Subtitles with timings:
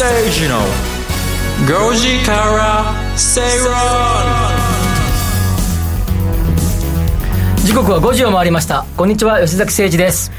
[0.00, 0.56] 誠二の
[1.90, 3.74] 5時から正論
[7.58, 8.86] 時刻は5時を回りました。
[8.96, 10.32] こんにちは吉崎誠二です。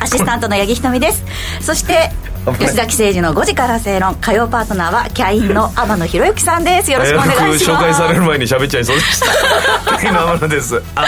[0.00, 1.22] アシスタントの八木ひとみです。
[1.60, 2.12] そして
[2.58, 6.90] 吉崎誠二の5時から正論火曜パートナーはキャインの天野博之さんです。
[6.90, 9.98] よろしくお願いします、えー、紹介される前に喋っちゃいそうでした。
[10.00, 10.82] キャインの天野です。
[10.94, 11.04] あ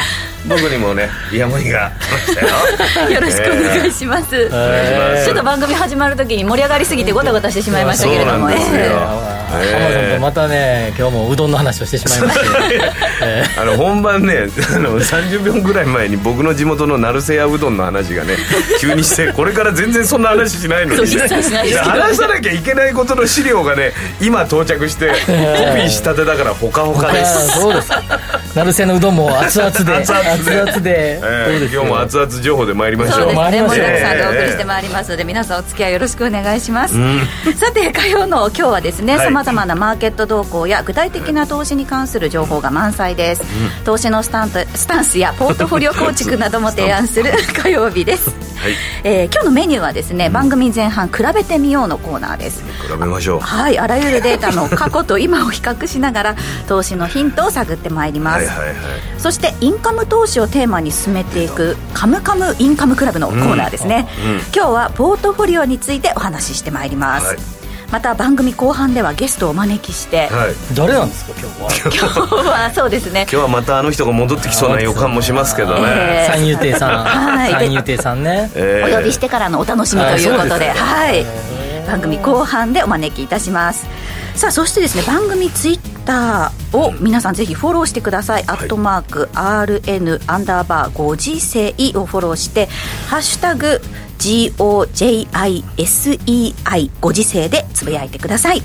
[0.48, 3.10] 僕にもねイヤモニが来ましたよ。
[3.10, 12.46] よろしくお願いします、えー、ちょっと番組始まる時に盛り上がりすぎてごたごたしてしまいましたけれども、えー、さんとまたね今日もうどんの話をしてしまいまして、
[13.22, 18.36] えー、あの本番ねあの30秒ぐらい前に僕の地元の成瀬屋うどんの話がね
[18.80, 21.22] 急にしてこれから全然そんな話しないのに、ね、
[21.82, 27.60] 話さなきゃいけないことの資料がね今到着してコピーしたてだからほかほかです。
[27.60, 27.90] そうです
[28.54, 33.16] 成瀬のうどんも熱々で熱々熱々で、えー、今日も熱々情報で参りましょう。
[33.18, 33.66] そうですね。
[33.68, 37.20] 盛りだくさんでお送りしてまいりますので、皆さんお付き合いよろしくお願いします、うん、
[37.54, 47.30] さて火曜の今日はですねさまざまなマーケット動向や具体的な投資に関する情報が満載です、うん、投資のスタントスタンスやポートフォリオ構築なども提案する
[47.62, 48.72] 火曜日です、はい。
[49.04, 52.64] えー、今日のメニューはですね、番組前半比べてみようのコーナーです。
[52.64, 53.40] 比べましょう。
[53.40, 58.76] はいあらゆるデータの過去と今を比較しながら投資のヒントを探ってまいります、はいはいはい、
[59.18, 64.08] そしてインカム投資をテーマに進めていく「カムカムインカムクラブ」のコーナーですね、
[64.54, 67.36] 今日はポートフォリオについてお話ししてまいります、はい
[67.90, 72.16] また番組後半ではゲストをお招きして、はい、誰なんですか今日は？
[72.26, 73.22] 今日はそうですね。
[73.22, 77.04] 今日はまたあの人が戻ってきそうな予感もしますけどね、えー、三遊亭さん。
[77.04, 77.52] はい。
[77.52, 81.24] 三遊亭さんね、えー、お呼びしてからのお楽しみということではい、
[81.86, 83.86] 番組後半でお招きいたします。
[84.34, 91.68] さあそしてですね番組ツイッターを皆さんぜひフォローしてください、アットマーク RN アンダーバー5次世
[91.98, 92.68] をフォローして
[93.08, 93.80] ハッシュタグ
[94.18, 94.90] GOJISEI
[97.00, 98.62] ご時世でつぶやいてください。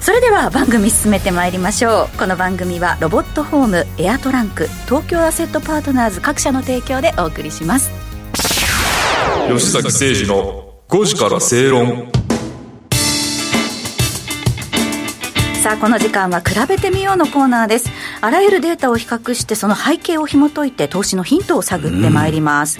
[0.00, 2.18] それでは番組進めてまいりましょう。
[2.18, 7.90] この番組はロボットホームエアトランク東京アセットパートナーズ各社の提供でお送りします。
[9.48, 12.10] 吉崎誠二の5時から正論。
[15.62, 17.90] さあこの時間は比べてみようのコーナーです。
[18.20, 22.78] あらゆるデータを比較してその背景を紐解いて投資のヒントを探ってまいります、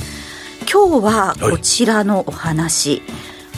[0.71, 3.03] 今日はこちらのお話、はい、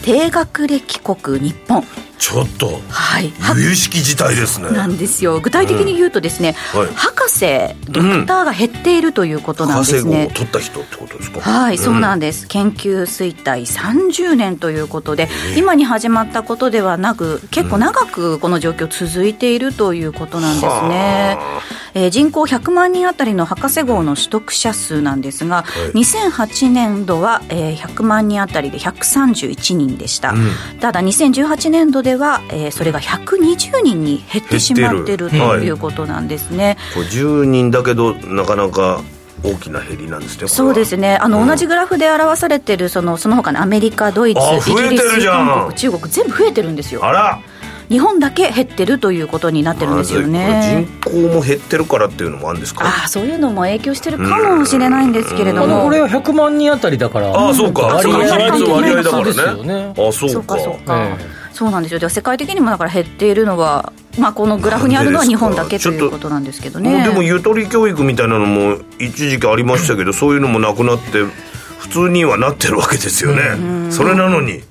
[0.02, 1.84] 低学歴国日本。
[2.18, 4.70] ちょっと、はい、由々しき事態ですね。
[4.70, 5.40] なんですよ。
[5.40, 7.46] 具体的に言うとですね、うんはい、博士
[7.90, 11.40] ドクターが減っているということなんですね、うん、博士号を取った人ってことですか？
[11.40, 12.46] はい、うん、そうなんです。
[12.46, 21.38] 研究衰退30年ということで、えー、今に始まったことではなく結構長くこの状況続いているということなんですね、
[21.94, 30.34] えー、人口100万人あたりの博士号の取得者数なんですが、はい、2008年度は、えー、100万人あたりで131人でした、
[30.80, 39.02] ただ2018年度では、えー、それが120人に減ってしまってるということなんですね、はい、10人だけどなかなか
[39.42, 41.16] 大きな減りなんですねそうですね。
[41.16, 47.04] あの、うん、同じグラフで表されてるそのその他のアメリカドイツイギリス韓国中国全部増えてるんですよ。
[47.04, 47.40] あら
[47.90, 50.86] 日本だけ減ってるということになってるんですよね。
[51.02, 52.84] 人口も減ってるからっていうのもあるんですか？
[52.86, 55.82] あそういうのも影響してるかもしれないんですけれども。
[55.82, 57.82] これは100万人あたりだからあそうか。
[57.82, 59.94] 割合割合だからね。
[59.98, 60.32] あそうか。
[60.32, 61.98] そうかそうか、えーそうなんですよ。
[61.98, 67.04] では世界的にもだから減っているのは、まあ、このグラフにあるのは日本だけということなんですけどね。
[67.04, 71.22] でもゆとり教育みたいなのも一時期ありましたけどそういうのもなくなって
[71.78, 74.62] 普通にはなってるわけですよね、それなのに。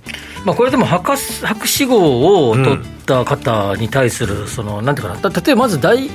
[0.46, 6.08] まあ、これでも博博士号を取った方に対する、そのなんていうかな、例えばまず大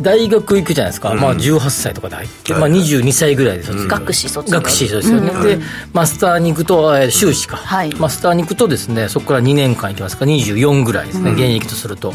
[0.00, 4.58] 大学行くじゃないですか、うん、まあ、18歳とかで入って、まあ、22歳ぐらいで卒業、学士卒業。
[4.58, 5.58] 学士ですよね、うん、で
[5.92, 10.24] マスターに行くと、えー、修士か、はい、マスターに行くとですねそこから2年間行きますか。
[10.24, 12.12] 24ぐらいですね、現役とすると。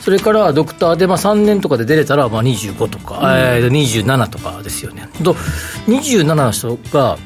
[0.00, 5.08] それからドクターで、まあ、3年とかで出れたら、まあ、25とか、うん、えー、27とかですよね。
[5.22, 5.34] と
[5.86, 7.18] 27の人が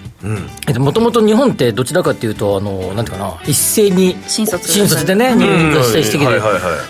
[0.78, 6.40] もともと日本ってどちらかというとあのなんていうかな一斉に新卒新卒でね入学してきて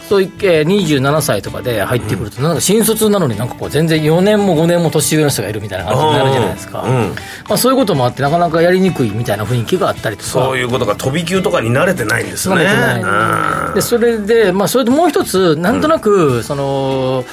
[0.09, 6.83] そういう、えー、27歳とかで入ってくると、なんか新卒なのになんかこう全然4年も5年も年上の人がいるみたいな感じになるじゃないですか、
[7.49, 10.29] まあ、そういうこともあってなかなかやりにくいみたいな雰囲気があったりとか。
[10.31, 12.55] そういうことが飛び級とかに慣れてないんですね。
[12.55, 17.25] 慣れてないでそれで、まあ、それでもう一つなんとなく、その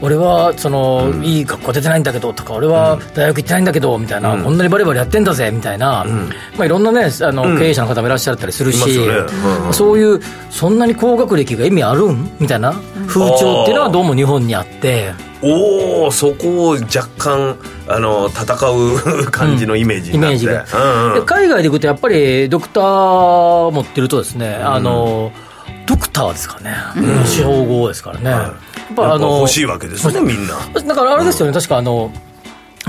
[0.00, 9.06] 俺はその、うん、いい学校出てないんだけどとか俺は大学行ってないんだけどみたいな、うん、こんなにバリバリやってんだぜみたいな、うん、まあ、いろんなねあの、経営者の方もいらっしゃったりするし、ね、
[9.72, 12.30] そういうそんなに高学歴が意味あるん？
[12.38, 12.72] みたいな
[13.06, 15.12] 風潮っていうのはどうも日本にあって。
[15.40, 17.56] おおそこを若干
[17.86, 18.44] あの戦
[19.24, 20.80] う感じのイメージになって、イメージが、
[21.14, 25.30] うんうん、海外でいくとやっぱりドクター持ってるとですね、あの
[25.86, 28.54] ドクターですかね、うん、司法語ですからね、やっ
[28.94, 30.56] ぱあの欲しいわけですねみんな。
[30.82, 32.10] だからあれですよね、確かあの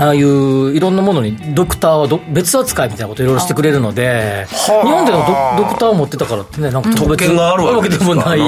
[0.00, 5.18] ああいういろんなものにドクターはど別扱いみたいなことをいろいろしてくれるので、日本での
[5.58, 8.38] ドドクターを持ってたからってね、なんか特権があるわけでもない、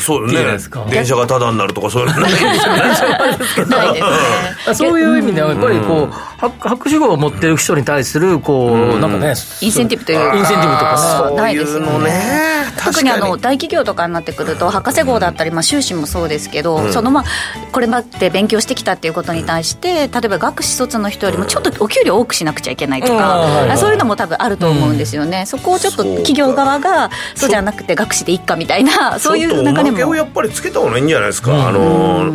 [0.00, 0.58] そうね、
[0.90, 4.74] 電車がタダになるとか、そういうの ないですよね。
[4.74, 12.61] そういう意味では、やっぱりこう、博士号を持ってる人に対する、こう、なんかね、インセンティブというか、インセンティブとかね、ないですよね。
[12.84, 17.24] 特にあの大企業とかになってくると、博士号だったり、まあ、修士もそうですけど、そのまあ、
[17.72, 27.48] これまで勉強してきたっていうことに対して、例えば学士卒の人よりもちょっとお給料多くしなくちゃいけないとか、そういうのも多分あると思うんですよね、そこをちょっと企業側がそう。
[27.52, 29.38] じゃなくて学士でいっかみたいなそう。
[29.38, 30.10] いう流れも。
[30.10, 32.32] をやっぱりつけた方がいいんじゃないですか、あの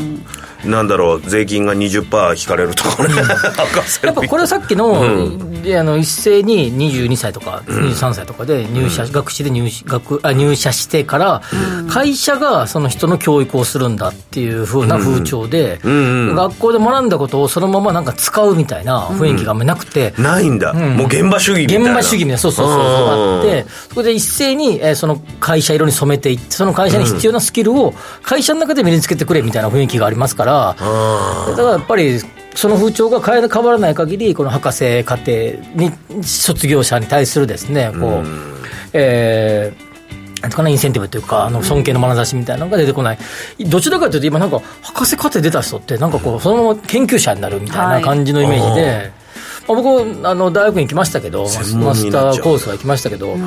[0.65, 3.15] なんだろう、税金が20%引かれるとかね、
[4.03, 5.01] やっぱこれはさっきの,、
[5.75, 11.41] あの一斉に22歳とか23歳とかで入社、学士で入学あ入社してから、
[11.89, 21.91] 会社がその人の教育をするんだっていうふうな風潮で、学校で学んだことをそのままなんか使うみたいな雰囲気があんまりなくて、ないんだ、もう現場主義みたいな。
[21.91, 22.37] 現場主義みたいな。
[22.37, 22.77] そうそうそう。
[22.77, 30.75] あってそこで一斉に、えー、その会社色に染めていってその会社に必要なスキルを会社の中で身につけてくれみたいな雰囲気がありますから。
[30.77, 32.19] だからやっぱり
[32.57, 35.31] その風潮が変わらない限りこの博士課程
[35.75, 35.92] に
[36.24, 38.25] 卒業者に対するですねこう、
[38.94, 39.88] えー
[40.39, 43.18] なんかなインセンティブというか、あの尊敬の眼差しみたいなのが出てこない、
[43.68, 49.16] どちらかというと、今、なんか博士課程出た人って、なんかこう、そのまま研究者になるみたいな感じのイメージで。
[49.75, 51.49] 僕あの大学に行きましたけどマ
[51.93, 53.41] スターコースは行きましたけど、うん、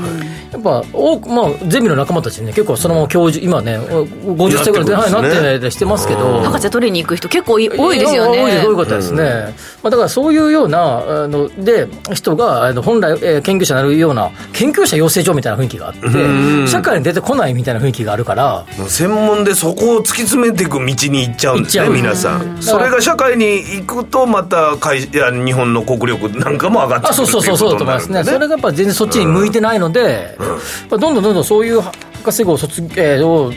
[0.53, 7.69] やっぱ多く、まあ、ゼミの仲間たちね結構そのまま教授今ね50歳ぐらいで、はい、なってしてますけど博士取りに行く人結構多い
[7.99, 8.63] ですよね。
[8.65, 9.53] 多いかったですね、うん、ま
[9.85, 22.63] あ、だからそういうようなあので人があの本来、えー、研究者になるような研究者養成所みたいな雰囲気があって、うん、社会に出てこないみたいな雰囲気があるから専門でそこを突き詰めていく道に行っちゃうんですね皆さん。
[22.63, 30.37] それが社会に行くとまた会日本の国力なんかも上がってくるそうそうそうそうだと思いますね、それがやっぱ全然そっちに向いてないので、
[30.89, 33.53] どんどんどんどんそういう博士号卒業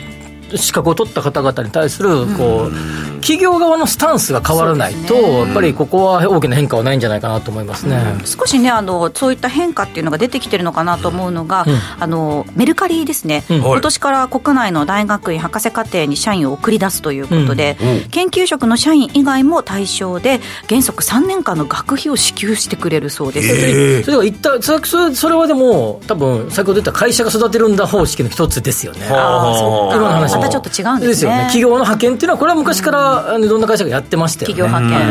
[0.56, 17.76] 資格を取った方々に対するこう、企業側のスタンスが変わらないと、ね、やっぱりここは大きな変化はないんじゃないかなと思いますね、うん、少しねあの、そういった変化っていうのが出てきてるのかなと思うのが、うん、あのメルカリですね、うん、今年から国内の大学院博士課程に社員を送り出すということで、
[18.10, 23.48] 研究職の社員以外も対象で、原則3年間の学費を支給してくれるそうです。
[23.48, 29.06] えー、それは一旦それそれはでも、多分先ほど言った会社が育てるんだ方式の一つですよね。
[29.10, 29.98] ああ、そうか。
[30.38, 31.08] またちょっと違うんですね。
[31.08, 31.36] ですよね。
[31.44, 34.54] 企業の派遣っていうのは、これは昔から、いろんな会社がやってましたよね。
[34.54, 35.04] 企業派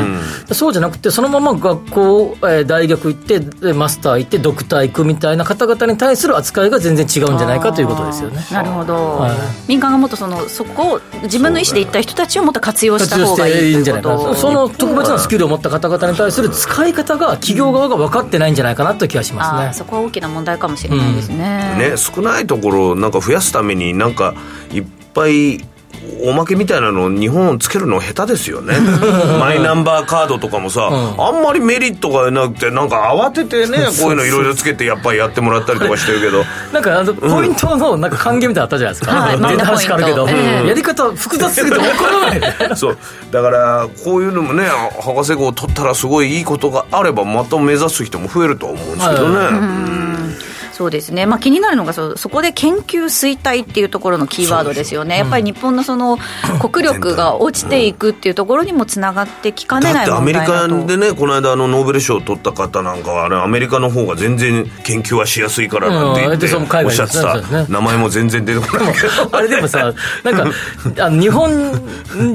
[0.47, 8.45] 遣、そうじゃなくてそのまま学校、えー、大学行ってマスター行ってドクター行くみたいな方々に対する扱いが全然違うんじゃないかということですよね。
[8.51, 9.31] なるほど、はい、
[9.67, 19.73] 民間がもっとそのそこを自分の意思で行った人たちをもっと活用した方がいいいいんじゃないかその特別なスキルを持った方々に対する使い方が企業側が分かってないんじゃないかなという気がしますね。
[19.73, 24.33] そこは大きな問題かもしれないですね,、ね少ないところなんか増やすためになんか
[24.71, 25.63] いっぱい
[26.21, 28.73] おまけみたいなの日本つけるの下手ですよね。
[29.39, 36.43] マイナンバーカードとかもさ、うん、あんまりメリットがなくてなんか慌ててねこういうのいろいろつけてやっぱりやってもらったりとかしてるけど。
[36.73, 42.77] なんかあのポイントのなんか還元みたいなあったじゃないですか、はい、データ話変わるけど、えー、やり方複雑すぎて分からない。
[42.77, 42.97] そう。
[43.31, 44.65] だからこういうのもね
[45.01, 50.02] 博士号取ったらすごいいいことがあればまた目指す人も増えると思うんですけどね、はい
[50.73, 56.17] そうですね、まあ、気になるのがそ、そこで研究衰退っていうところのキーワードですよね、やっぱり日本のその
[56.59, 60.67] 国力が落ちていくっていうところにもつながってきかねない問題だと。
[60.67, 70.45] アメリカでね、この間、あのノーベル賞を取った方なんかは、あれ、アメリカの方が全然研究はしやすいからなんて言って、おっしゃってた、名前も全然出てこないけど、あ れでもさ、なんか、
[70.99, 71.81] あの日本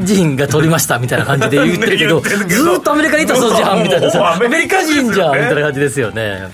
[0.04, 6.48] 人が取りましたみたいな感じで言ってるけど、 ずっとアメリカにいたそうじゃんみたいなさ、 アメリカ人じゃんみたいな感じですよね。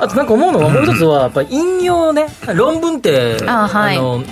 [0.00, 4.22] あとなんか思うのは、もう一つは、やっぱり引用ね、論文って、あの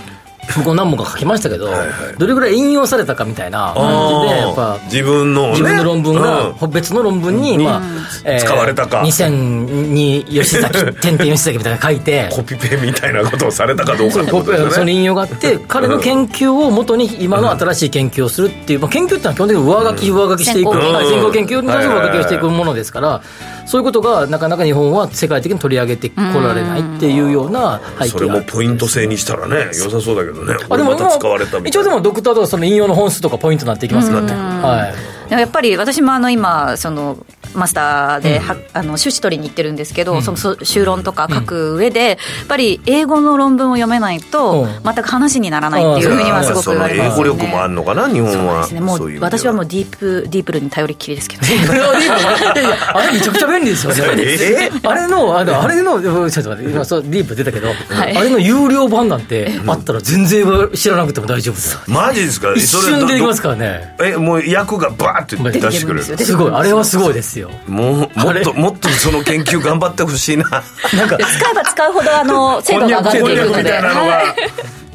[0.56, 1.88] 僕も何本か書きましたけど、はいはい、
[2.18, 7.82] どれぐらい引用されたかみたいな感じでやっぱ自分の、ね、自分の論文が、うん、別の論文に、まあ
[8.24, 9.02] えー、使われたか。
[9.02, 14.30] 2000に吉崎点々吉崎みたいな書いて コピペみたいなことをされたかどうか、ね、
[14.70, 23.22] その引用があって彼の研究をもとに今の新しい研究をするっていう、まあ、研究ってのは基本的に上書き上書きしていく、うん、先行研究に対して上書きをしていくものですから、
[23.66, 30.56] そういうことがなかなか日本は世界的に取り上げてこられないっていうような背景それもポイント制にしたらね良さそうだけどね。
[30.68, 34.92] あでも使われた一応でもドクターとかその引用の本数とかポイントになっていきますからね、は
[35.30, 35.32] い。
[35.32, 37.18] やっぱり私もあの今その
[37.54, 42.16] マスターでは、うん、あの趣旨取りに行ってるんですけど、うん、その修論とか書く上で、やっ
[42.48, 48.54] ぱり英語の論文を読めないと全く話にならないっていうふうにはすごく言われます、ね、英語力もあるのかな日本は。
[48.54, 48.80] そうですね。
[48.80, 51.42] もう私はもうディープディープルに頼りっきりですけど、
[52.94, 54.70] あれめちゃくちゃ便利ですよね。
[54.82, 57.74] あれのあのあれのちょっと待って今そうディープ出たけど、は
[58.08, 62.52] い、あれの有料版なんてあったら全然知らなくても大丈夫ですマジですか？
[62.54, 63.94] 一瞬でできますからね。
[64.00, 66.52] えもう役がバーって出してくるすごい。
[66.52, 70.44] あれはすごいですよもうもっともっとその研究頑張ってほしいな。
[70.96, 73.72] なんか使えば使うほどあの 精度が上がっていくので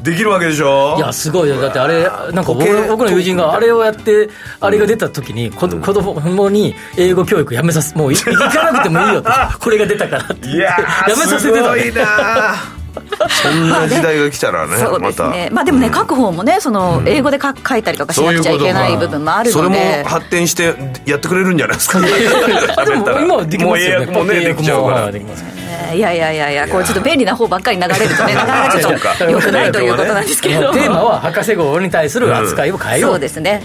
[0.02, 0.96] できるわけでしょ？
[0.98, 1.60] いやすごいよ。
[1.60, 4.28] だってあれなんか僕僕の友人があれをやって
[4.60, 9.30] あれが出た時に子,、子供に英語教育やめさせもう行かなくてもいいよと。
[9.60, 10.48] これが出たからって。
[10.48, 10.76] 言ってや
[11.08, 12.81] めさせてたすごいな
[13.28, 20.74] そんな時代が来たらね、 そうですね、まあ、でもね、書く方もね、その英語で書書いたりとかしなくちゃいけない部分もあるので、それも発展して
[21.06, 22.00] やってくれるんじゃないですか、
[22.84, 25.10] でも今はできますよね、もう英訳もね、できちゃうから。
[25.94, 33.62] いやいやいやいや、こうちょっと便利な方ばっかり流れるとね、なかなかちょっとよくないということなんですけれどテーマは博士号に対する扱いを変えよう、そうですね、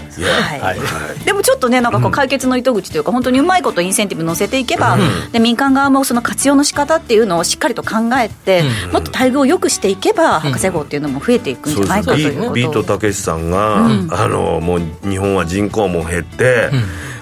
[0.60, 4.98] はい、でもちょっとね、なんかこう解決の糸口というか、本当にうまいことインセンティブ乗せていけば、
[5.32, 16.70] で民間側もその活用の仕方っていうのをしっかりと考えて、もっと待遇を良くしていけば、博士号っていうのも増えていくんじゃないかということビートたけしさんが、あのもう日本は人口も減って、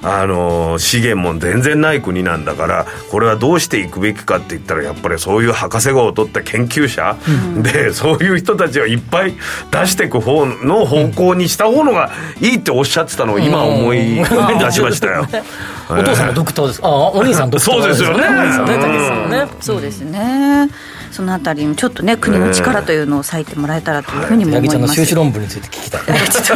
[0.03, 7.17] あの資源も全然ない国なんだからこれはどうしていくべきかって言ったらやっぱりそういう博士号を取った研究者、
[7.57, 9.35] うん、でそういう人たちをいっぱい
[9.73, 15.27] 出していく方の方向にした方のがいいっておっしゃってたのを今思い出しましたよ。
[15.91, 16.81] お父さんもドクターです。
[16.83, 19.47] あお兄さんドクターですよね。
[19.61, 20.69] そうですね。
[21.17, 26.03] そのあたりにちょっとね国の力というのを割いてもらえたらというふうにも思います、の修士論文について聞きたい。
[26.31, 26.55] そ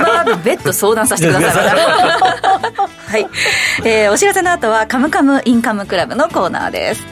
[0.00, 3.26] の後別途相談させてください はい、
[3.84, 7.02] えー、お知らせの後は「カムカムインカムクラブ」のコーナーです。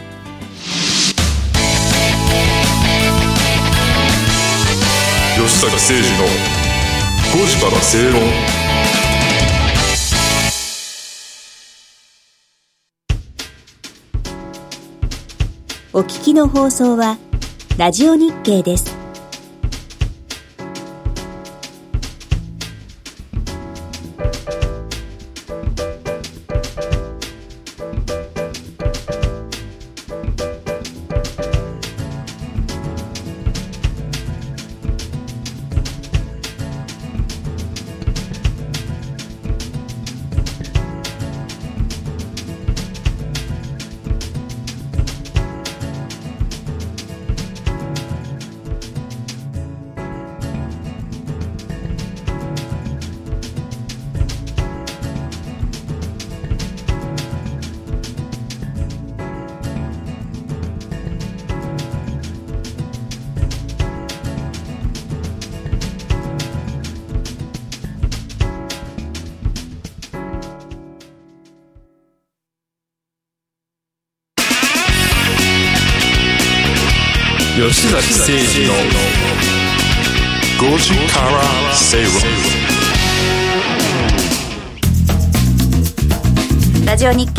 [5.37, 6.27] 吉坂誠二の
[7.33, 8.60] 5時から正論
[15.93, 17.19] お聞きの放送は、
[17.77, 19.00] ラジオ日経です。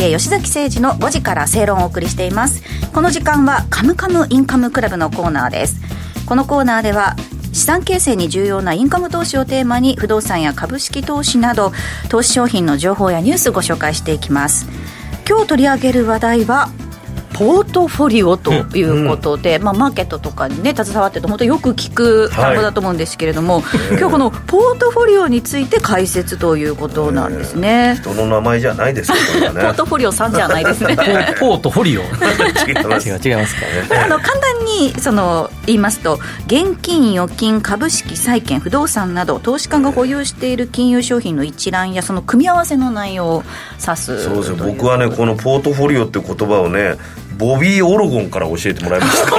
[0.01, 2.63] 経吉崎誠二の5時から正論をお送りしています。
[2.91, 5.75] この時間はカムカムインカムクラブのコーナーです。
[6.25, 7.15] このコーナーでは
[7.53, 11.72] 資産形成に重要なインカム投資をテーマに不動産や株式投資など
[12.10, 14.67] 投資商品の情報やニュースをご紹介していきます。
[15.29, 16.72] 今日取り上げる話題は
[17.41, 29.62] ポートフォリオということで、うん、まあ、マーケットとかに、ね、携わってると本当よく聞く単語だと思うんですけれども、はい、今日このポートフォリオについて解説ということなんですね、人の名前じゃないですけどね。
[29.65, 30.95] ポートフォリオさんじゃないですね。
[31.39, 32.01] ポートフォリオ。
[32.05, 33.10] 違います。
[33.10, 33.62] 違いますか
[33.95, 34.03] ね。
[34.05, 43.43] あの簡単にその言いますと現金預金株式債券不動産など投資家が保有している金融商品の一覧やその組み合わせの内容を
[43.79, 46.98] 指すそうです僕はねこのポートフォリオって言葉をね
[47.41, 49.31] ボビー・オロゴンから教えてもらいました。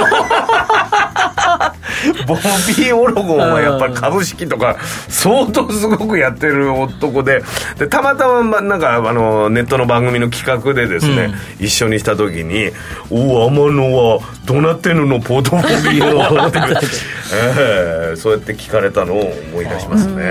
[2.27, 4.77] ボビー・オロゴンはやっぱり株式とか
[5.09, 7.43] 相当すごくやってる男で
[7.77, 12.71] でたまたまなんかあのネットの番組の企画でですね、うん、一緒にした時に
[13.09, 16.05] 「おお天野はどうなってんののポートフォリオ」
[16.47, 16.59] って、
[17.33, 20.23] えー、そうやって聞かれたのを思い出しますね、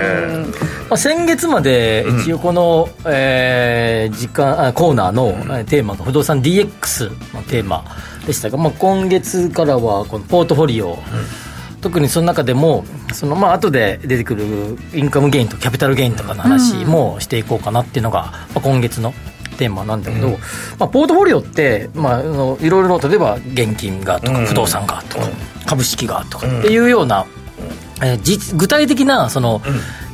[0.89, 5.33] まあ、先月まで一応この、うん、えー、時間あコーナーの
[5.65, 7.83] テーマが不動産 DX のテーマ
[8.25, 11.52] でしたが、まあ、今月からはこのポートフォリオ、うん
[11.83, 14.45] 特にその中でもそのまあ後で出てくる
[14.93, 19.13] インカムゲインとキャピタルゲインとかの話もしていこうかなっていうのが、まあ、今月の
[19.57, 20.33] テーマなんだけど、うん、
[20.79, 25.27] まあ、ポートフォリオって、まあ、あのいろいろ例えば現金がとか不動産がとか、
[25.67, 27.25] 株式がとかっていうような、
[28.01, 29.61] えー、実具体的なその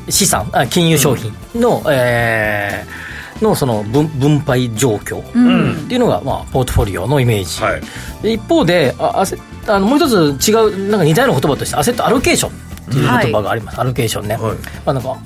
[0.10, 3.10] 資産あ金融商品の、えー
[3.42, 7.78] のその分分配状況っていうのが、まあ、ポートフォリオのイメージ、は
[8.24, 9.24] い、一方であ
[9.68, 12.54] あのもう一つ違うなんか似たような言葉としてアセットアロケーションっ
[12.92, 15.18] ていう言葉があります、はい、アロケーションね、はい、まあ、なんか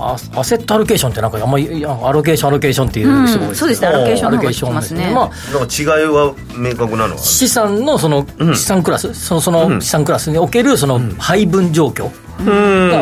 [0.00, 3.88] アアセットアロケーションってなんかあんまりアロケーションアロケーションっていうすごい、うん、そうですね。
[3.88, 5.12] アロケーションの方が聞ますね。
[5.14, 12.29] まあなんか違いは明確なのは資産のその資産クラス、うん、そのその資産クラスにおけるその配分状況、うん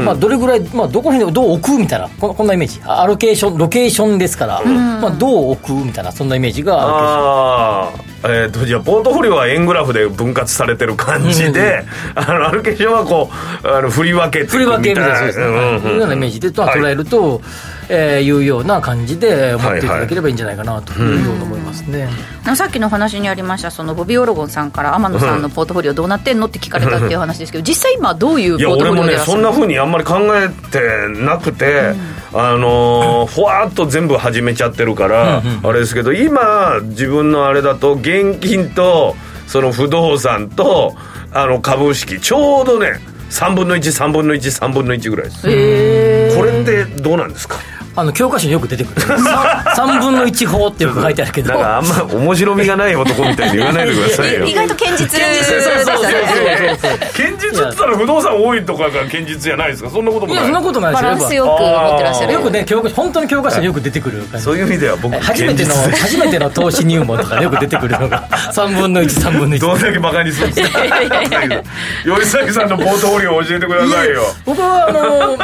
[0.02, 2.80] まあ、どれぐらい、まあ、どこにどう置くみたいなこんなイメージ。
[2.84, 7.92] アロケーションロケーションですから、まあ、どう置くみたいなそんなイメージがああ
[8.24, 11.84] えーと、じゃあポートフォリオは円グラフで分割されてる感じで、
[12.16, 13.30] うん、 あのアロケーションはこ
[13.62, 15.94] うあの振り分け振り分けみたいなそうですね、うんうん、い。
[15.94, 17.40] うようなイメージで捉えると、はい
[17.88, 22.12] えー、いうような感じで思っていただければいいんじゃないかなというように思いますね、はい
[22.44, 31.94] はい、さっきの話にありましたそのボビー・オロゴンさんから天野さんのポートフォリオどうなってんのって聞かれたっていう話ですけど実際今どういうポートフォリオでいや俺もねそんなふうにあんまり考えてなくて、
[32.34, 39.16] うん、あのー、ふわっと全部始めちゃってるから、あれですけど今自分のあれだと現金と
[39.46, 40.94] その不動産と
[41.32, 45.30] あの株式ちょうどね3分の13分の13分の1ぐらいで
[46.30, 46.36] す。
[46.36, 47.56] これってどうなんですか？
[47.98, 49.00] あの教科書によく出てくる。
[49.02, 51.48] 3分の1法ってよく書いてあるけど。
[51.48, 54.46] なんかあんま面白みがない男みたいに言わないでくださいよ。
[54.46, 55.20] 意外と堅実。
[55.20, 55.48] 堅実
[57.12, 59.90] 堅実って言ったら不動産多いとかが堅実じゃないですか。
[59.90, 60.44] そんなこともない。
[60.44, 62.32] そんなことないですバランスよく持ってらっしゃる。
[62.34, 64.22] よくね教科本当に教科書によく出てくる。
[64.38, 68.28] そういう意味では僕初めての初めての投資入門とかよく出てくるのが。
[68.54, 70.80] 3分の13分の1どんだけバカにするんですか。
[72.04, 74.22] 吉崎さんのポートフォリオを教えてくださいよ。
[74.44, 75.36] 僕はあの、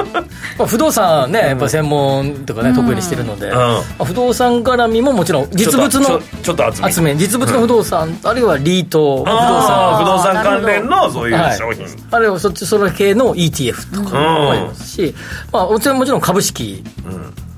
[0.58, 9.98] まあ、不動産ねやっぱ専門とかね、得意にしてるので、まあ、不動産絡みももちろん実物のちょっと集め実物の不動産、あるいはリート不動産。
[9.98, 15.14] 不動産関連のそういう商品、あるいはそっちそれ系の ETF とかもありますし、
[15.52, 16.82] まあ、もちろんもちろん株式、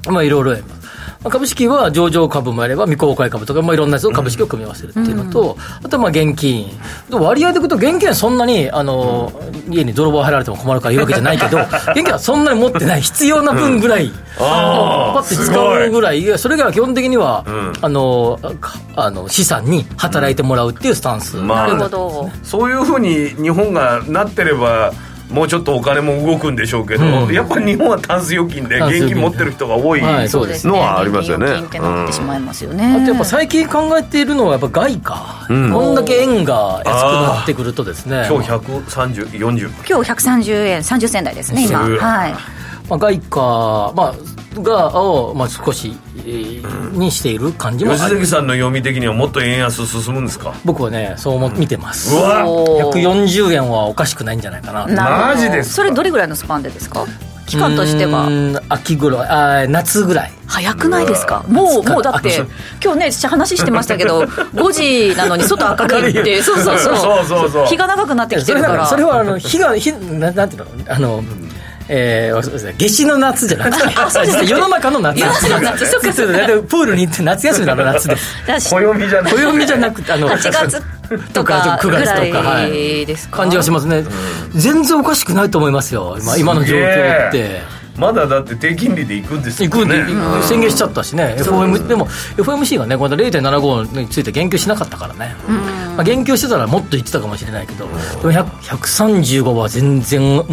[0.09, 0.75] まあいろいろあります
[1.30, 6.66] 株式は上場株もあれば未公開株とか、まあ、いろんなやつを株式を組み合わせるっていうのと、うん、あとはまあ現金。
[7.10, 9.32] 割合でいくと現金はそんなにあの、
[9.66, 11.58] うん、家に泥棒入られても困るから言うわけじゃないけど
[11.94, 17.44] 現金はそんなに持ってない必要な分ぐらい、うん、パッて使うぐらいそれが基本的には、
[17.80, 18.38] あの
[18.94, 22.30] あの資産に働いてもらうっていうスタンス、なるほど。
[22.42, 24.92] そういうふうに日本がなってれば
[25.30, 31.60] もうちょっとお金も動くんでしょうけど、うん、やっぱり日本はタンス預金で現金持ってる人が多いのはありますよね。
[31.60, 32.96] ってなってしまいますよね。
[32.96, 38.26] あとやっぱ最近考えているのはやっぱ外貨、うん、こんだけ円が安くなってくるとですね。
[38.28, 39.68] 今日130、40。
[39.88, 41.80] 今日130円30銭台ですね今。
[41.80, 42.32] はい。
[42.88, 50.54] まあ外貨まあがを、まあ、少し、えー、にしている感じも吉崎さんの読み的にはもっと円安進むんですか？
[50.64, 52.14] 僕はねそう思、見てます。
[52.14, 57.04] うわ140円はおかしくないんじゃないかなマジですそれどれぐらいのスパンでですか？
[57.46, 58.28] 期間としては。
[58.68, 59.28] 秋ぐらい
[59.64, 60.32] あ夏ぐらい。
[60.48, 61.44] 早くないですか？
[61.48, 62.44] もうもうだって
[62.82, 64.22] 今日ね話してましたけど
[64.54, 66.42] 5時なのに外赤くって。
[66.42, 67.66] そうそうそう。
[67.66, 68.86] 日が長くなってきてるから。
[68.86, 70.92] それはあの日が日ななんていうの？
[70.92, 71.22] あの
[71.88, 75.20] えー、そうですね夏至の夏じゃなくて世の中の夏。
[75.20, 75.87] 世の中の夏。
[75.90, 76.33] そうかそう。
[76.33, 78.16] かプールに行って夏休みの夏で。
[78.70, 80.83] 暦じゃなくて暦じゃなくてあの8月
[81.33, 83.07] とか9月とかはい。
[83.31, 84.05] 感じがしますね、
[84.55, 86.16] 全然おかしくないと思いますよ。
[86.20, 87.77] 今今の状況って。
[87.99, 95.35] まだだって低金利で行くんですよ、ね、行くんで宣言しちゃったしね、FM でも FOMC がね、この0.75について言及しなかったからね、
[95.96, 100.44] まあ、言及してたらもっと言ってたかもしれないけど、でも135は全然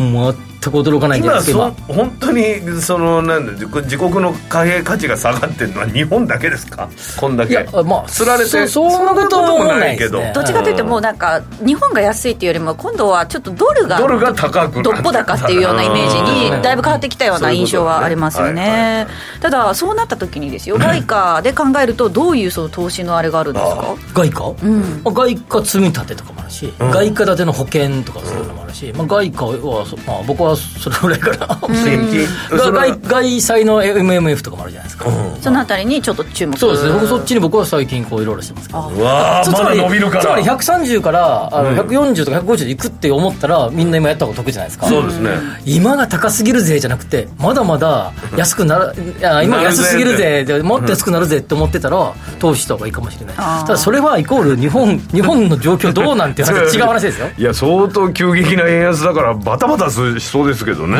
[0.71, 6.89] く驚かないんですか今本当にそのなんで自国の貨幣価値が下がってるのは日本だけですか？
[7.17, 7.63] こんだけ。
[7.86, 19.08] まあつられてそそんなこともないけど、どっちかというともうなんか日本が安いっていうよりも今度はちょっとドルがドルが高くどっぽ高っていうようなイメージにだいぶ変わってきたような印象はありますよね。
[19.41, 23.95] ただそうなった時にですよ外貨で考えるとどういうその投資のあれがあるんですか？
[24.13, 31.59] 外貨、うん、外貨積み立てとかもあるし、うん、外貨建ての保険とかそういうのもあるし、まあ、外貨は、まあ、僕はそれぐらいから
[32.57, 36.57] 外外債の MMF とかもあるじゃないですか、うん、そのあたりにちょっと注目。
[36.57, 36.93] そうですね。
[36.93, 38.67] 僕そっちに僕は最近こういろいろしてます。
[38.67, 40.23] けどうわまだ伸びるから。
[40.23, 44.87] つまり130からあの140とか150でいくって思ったらみんな今やった方が得じゃないですか。
[44.87, 45.31] そうですね。
[45.65, 53.35] 今が高すぎるぜじゃなくてまだまだ安くなるいや今安すぎるぜでもっと安くなるぜって思ってたら投資した方がいいかもしれない。
[53.35, 57.27] ただそれはイコール日本日本の状況どうなんていう話違う話ですよ。
[57.37, 60.97] いや相当急激な円安だからバタバタしそうですけどね。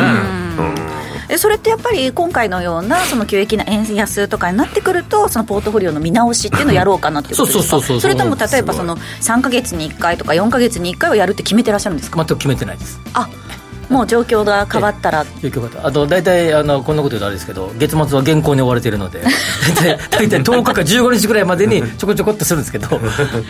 [1.28, 7.80] うん、それってやっぱり今回のようなその急激な円安とかになってくるとそのポートフォリオの見直しっていうのをやろうかなっていうことですか？
[8.00, 12.18] それとも例えばその3か月に1回とか4か月に1回はやるって決めてらっしゃるんですか？
[12.18, 13.00] 全く決めてないです。
[13.14, 13.28] あ
[13.88, 15.24] もう状況が変わったら。
[15.42, 19.22] 状況があと大体あのこんなこと言うとあれですけど月末は原稿に追われているので
[20.10, 22.88] 大体10日か15日ぐらいまでに ちょこちょこっとするんですけど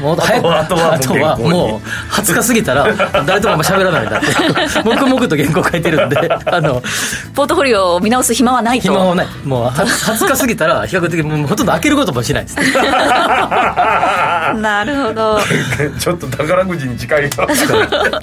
[0.01, 2.89] もう早くあとはもう20日過ぎたら
[3.27, 4.27] 誰とも喋らないんだ って
[4.85, 6.17] 黙々と原稿書いてるんで
[6.47, 6.83] あの
[7.35, 8.89] ポートフォリオを見直す暇はないと。
[8.93, 9.27] 暇はない。
[9.45, 12.57] もう20日過ぎたら比較的もうほとんど開けることもしないです。
[14.61, 15.39] なるほど。
[15.99, 17.45] ちょっと宝くじに近いな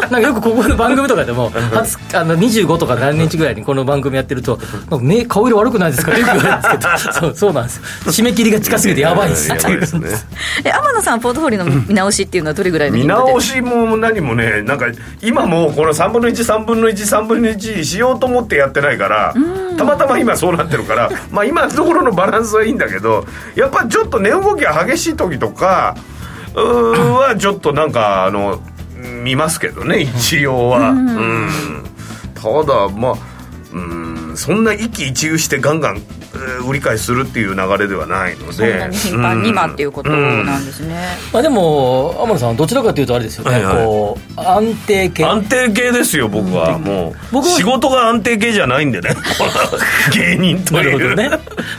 [0.08, 1.52] んかよくここの番組とかでも
[2.14, 4.60] あの25とか何日ぐらいにこの番組やってると
[5.02, 6.98] 目顔色悪くないですかって言われるんですけど。
[7.14, 7.82] そうそうなんです。
[8.08, 9.52] 締め切りが近すぎてやばいです。
[9.54, 10.10] っていう、ね、
[10.64, 14.88] え天野さんポートフォリオの見直しっていうのはどれぐらいの見直しも何もねなんか
[15.22, 19.34] 今もこの3分の13分の13分の1しようと思ってやってないから
[19.78, 25.96] たまたま今そうなってるから まあ今のところのバランスはいいんだけどやっぱちょっと値動きが激しい時とか
[26.54, 28.62] はちょっとなんかあの
[29.24, 30.90] 見ますけどね一応は。
[30.90, 31.91] うん
[32.42, 33.16] ただまあ
[33.74, 36.02] うんそんな一喜一憂してガンガン
[36.66, 38.54] 売り買いするっていう流れではないので。
[38.54, 40.94] そんなに頻繁に今っていうことなんですね、うん。
[40.94, 41.00] うん、
[41.34, 45.26] まあ、でも天野さんどちらかというとあれですよね、はいはい、こう安定系。
[45.26, 49.16] 安定系ですよ僕は、もう僕仕事が安定系じゃないんでね。
[50.14, 51.16] 芸人という。
[51.16, 51.30] ね。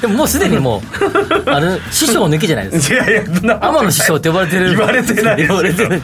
[0.00, 0.82] でももうすでにもう
[1.50, 2.94] あの師匠抜きじゃないですか。
[2.94, 4.76] いやいや天野師匠って呼ばれてる。
[4.76, 6.02] 言われてない言われてない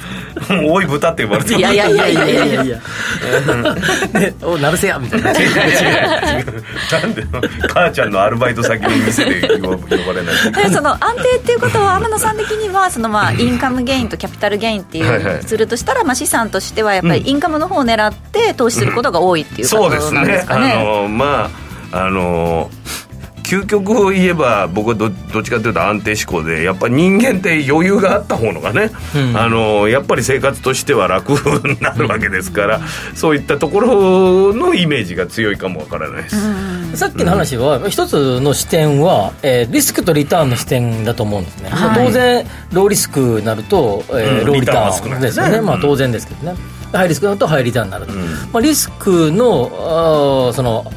[0.64, 1.58] 多い豚って呼ばれてる。
[1.58, 2.62] いやいやいやいやいやいや。
[2.64, 2.80] いや
[4.42, 5.30] お成瀬やみたいな。
[5.32, 5.38] 違う。
[5.38, 5.48] 違う。
[6.90, 7.24] なんで
[7.68, 10.70] 母ちゃんのアルバイト先の店で呼ばれない。
[10.72, 20.72] その安定っていうことは天野さん的にはそのまあインカムゲインとキャピタルゲインっていうするとしたらまあ資産としてはやっぱりインカムの方を狙って投資することが多いっていうことなんですかね、そうですね。
[20.72, 21.50] あのま
[21.92, 22.70] ああの
[23.48, 31.30] 究極を言えば僕はどどっちかというと安定志向でやっぱり人間って余裕があった方のがね、うん、あのやっぱり生活としては楽
[31.66, 46.58] になるわけですから、うん、そういったところのイメージが強いかもわからないです、うん、さっきの話は一つの視点は、えー、リスクとリターンの視点だと思うんですね、はい、当然ローリスクになると、えーローリターンですよね、まあ、当然ですけどね。
[46.92, 48.12] ハイリスクだとハイリターンになると、
[48.52, 49.70] まあ、リスクの
[50.50, 50.90] あその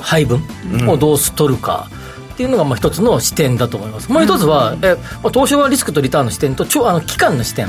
[0.00, 0.42] 配分
[0.88, 1.88] をどう取るか、
[2.34, 4.12] っていうのがまあ一つの視点だと思います。
[4.12, 7.68] もう一つは、えまあ、投資はリスクとリターンの視点と超あの期間の視点。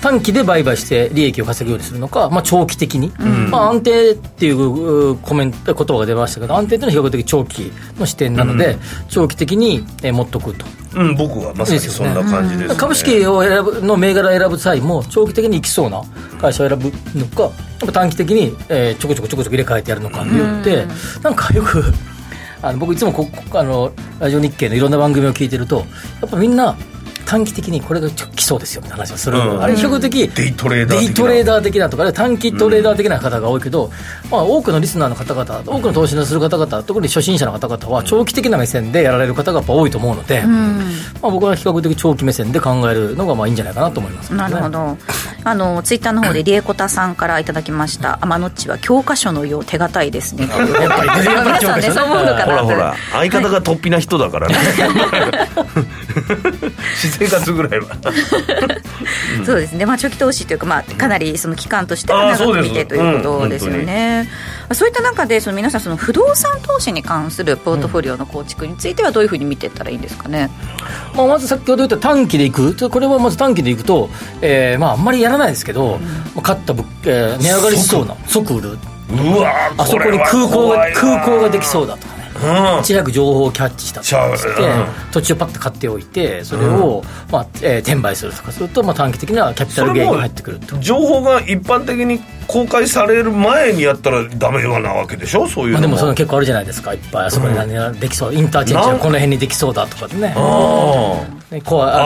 [0.00, 16.02] 短期で売買して利益を稼ぐようにするのか、まあ、長期的に、うん、まあ、安定っていうコメント言葉が出ましたけど安定っていうのは比較的長期の視点なので、うん、長期的に、え持っとくと、うん、僕はまさにそんな感じです、ね、株式を選ぶの銘柄を選ぶ際も長期的にいきそうな
[16.40, 17.50] 会社を選ぶのか
[17.92, 20.84] 短期的に、えー、ちょこちょこちょこちょこ入れ替えてやるのかによって、
[21.16, 21.82] うん、なんかよく
[22.62, 25.84] あの僕いつもこあのラジオ日経のいろんな番組を聞いてると
[26.20, 26.76] やっぱみんな
[27.28, 31.14] 短期的にこれが来そうですよって話をする、うん、あれ比較的デイトレーダー的な。
[31.14, 33.84] トレーダー的なとか短期トレーダー的な方が多いけど、
[34.24, 40.78] うん、まあ、多くのリスナーの方々多くの投資をする方々特に初心者の方々は長期的な目線でやられる方がやっぱ多いと思うので、うん、
[41.20, 44.96] まあ、僕は比較的長期目線で考えるのがまあいいんじゃないかなと思います、ね、なるほど。
[45.44, 48.18] あのツイッターの方でリエコタさんからいただきました。
[48.22, 50.48] 天のっちは教科書のよう手堅いですね。
[50.48, 51.90] やっぱり皆さんね。
[51.90, 52.94] そう思うのかなほらほら。
[53.12, 54.54] 相方が突飛な人だからね
[56.96, 57.86] 私生活ぐらいは。
[59.44, 64.28] そうですね、まあ、長期投資というか、まあ、かなりその期間としては長く見てということですよね。
[64.68, 70.50] そうそういった中でその皆さんその不動産投資に関するポートフォリオの構築についてはどういうふうに見ていったらいいんですかね、
[71.14, 72.74] まあ、まず先ほど言った短期でいく。
[72.88, 75.98] これはまず短期でいくと、えーまあ、あんまりやらないですけど、
[76.36, 78.78] うん、買った物、えー、値上がりしそうな即売る。
[79.10, 82.06] うわあそこに空港が空港ができそうだと。
[82.06, 82.17] か
[82.80, 84.06] いち早く情報をキャッチしたと。
[84.06, 84.10] し
[84.56, 84.62] て、
[85.12, 90.78] 土地をパッと買っておいてそれを、まあえー、転売するとかすると、まあ、短期的なキャピタルゲインが入ってくると。
[90.78, 95.46] 情報が一般的に公開される前にやったらダメなわけでしょ？
[95.46, 96.94] そういうのでもその結構あるじゃないですか。
[96.94, 97.26] いっぱい。
[97.26, 100.20] あそこに何できそう、インターチェンジがこの辺にできそうだとかね。
[100.20, 100.34] ね、あ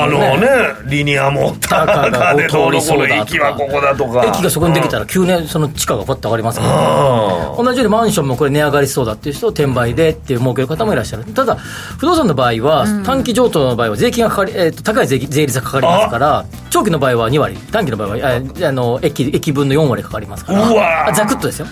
[0.08, 0.48] のね。
[0.86, 4.24] リニアモーターが通りそうだ駅はここだとか。
[4.26, 11.24] 駅がそこにできたら急にその地価がパッと上がりますから同じようにマンションもこれ値上がりしそうだっていう人を転売でっていう儲ける方もいらっしゃる。
[11.24, 18.66] ただ不動産の場合は短期譲渡の場合は税金がかかり、えー、と高い税税率がかかりますから長期の場合は2割短期の場合はあ。
[18.68, 21.66] あの駅駅分の4割かかりますからざくっとですよ。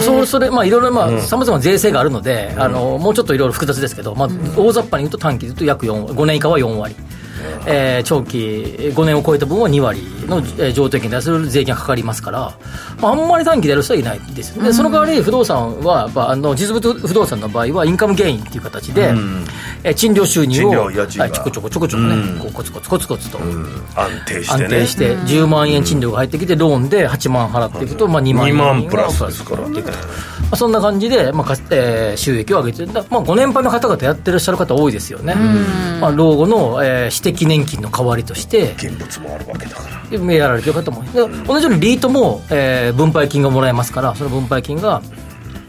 [0.00, 6.94] そそれまあいろいろまあさまざま税制があるので、あのもうちょっといろいろ複雑ですけど、まあ、大雑把に言うと短期で言うと約4 5年以下は4割。
[7.66, 8.38] えー、長期
[8.94, 12.56] 5年を超えた分は2割の、えー、譲渡金に対する税金がかかりますから、ま
[13.08, 19.44] あ、あんまり短期でやる人はいないですでその代わり不動産は、まあ、あの実物不動産の場合はインカムゲインっていう形で、うん、
[19.84, 20.92] えー、賃料収入を、は。
[21.26, 29.78] い、ちょこちょこちょこちょこね、うん、こうコツコツコツコツと、うん、安定して、ね、安定して10万円賃料が入ってきてローンで8万払っていくと、まあ、2万円2万プラスですから、ま
[30.52, 35.34] あ、そんな感じで、まあえー、収益を上げてまあ、ご年配の方々やってらっしゃる方多いですよね、
[36.00, 41.02] まあ、老後の、えー、私的年金の代わりとして現物もあるわけだからやられてる方も
[41.46, 45.02] 同じようにリートも、えー、分配金がもらえますからその分配金が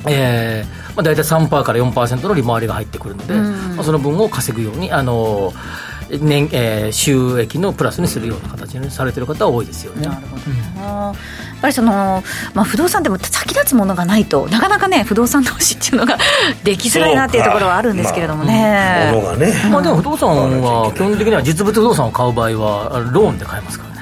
[0.05, 10.07] えーまあ、大体3%から4%の利回りが入ってくるので、まあ、その分を稼ぐように、あのー年、えー、収益のプラスにするような形にされてる方は多いですよね。
[10.07, 11.15] なるほど、うん、やっ
[11.61, 16.17] ぱりその、まあ、不動産でも先立つものがないとなかなかね不動産投資っていうのが
[16.63, 19.11] できづらいなっていうところはあるんですけれどもね。
[19.23, 19.53] まあ、ね。
[19.71, 20.29] まあ、でも不動産
[20.61, 23.92] は基本的には実物不動産を買う場合はローンで買えますからね。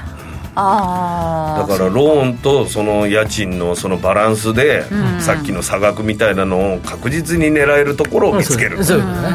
[0.56, 9.32] あだからローンとその家賃のそのバランスで、うん、さっきの差額みたいなのを確実に狙えるところを見つける、そういうことね、う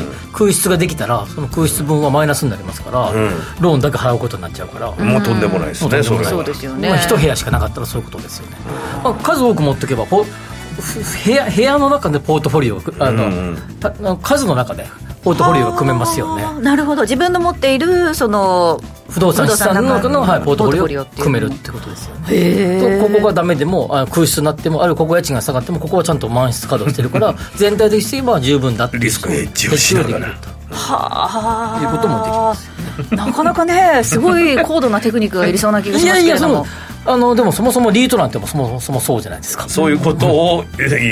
[0.00, 8.56] ん、空室ができたらその空室分はマイナスになりますから、うん、ローンだけ払うことになっちゃうから、もうとんでもないですね、それそうですよね、まあ、一部屋しかなかったらそういうことですよね、
[9.04, 10.06] まあ、数多く持っておけば
[11.24, 14.86] 部屋部屋の中でポートフォリオあの、うん、数の中で
[15.26, 16.44] ポートフォリオが組めますよね。
[16.62, 17.02] なるほど。
[17.02, 23.00] 自分の持っているその不動産資産の中の、はい、ポートフォリオを組めるってことですよね。
[23.00, 30.28] とここがダメでもあ空室になってもあるここ家賃が下がってもここはちゃんと満室稼働してるから 全体的には十分だってリスクヘッジをしながら
[30.76, 31.82] はあ。
[31.82, 36.66] いうこともできます、なかなかねすごい高度なテクニックがいりそうな気がしますけれども。
[37.08, 39.68] あのでもそもそもリートなんてもそもそもそうじゃないですか。
[39.68, 40.64] そういうことを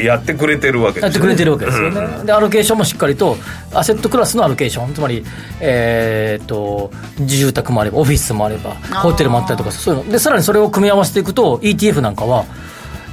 [0.05, 1.09] やってくれてるわけですよね。
[1.09, 3.37] やってくれてるわけですよね、うん、でアロケーションもしっかりと
[3.73, 4.93] アセットクラスのアロケーション。
[4.93, 5.25] つまり
[5.61, 8.75] えー、っと住宅もあればオフィスもあれば
[9.05, 10.11] ホテルもあったりとかそういうの。
[10.11, 12.45] でさらにそれを組み合わせていくと ETF なんかは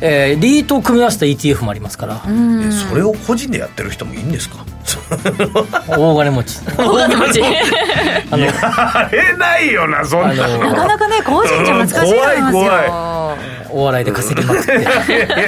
[0.04, 2.24] えー、リートを組み合わせた ETF もありますから。
[2.90, 4.66] それを個人でやってる人もいいんですか？
[5.88, 6.60] 大金持ち。
[6.78, 7.42] 大金持ち。
[8.32, 12.62] あのやれないよなそんななかなかね個人じゃ難しいと思いますよ。
[12.62, 13.32] 怖い怖い。
[13.74, 14.74] お笑いで稼ぎまくって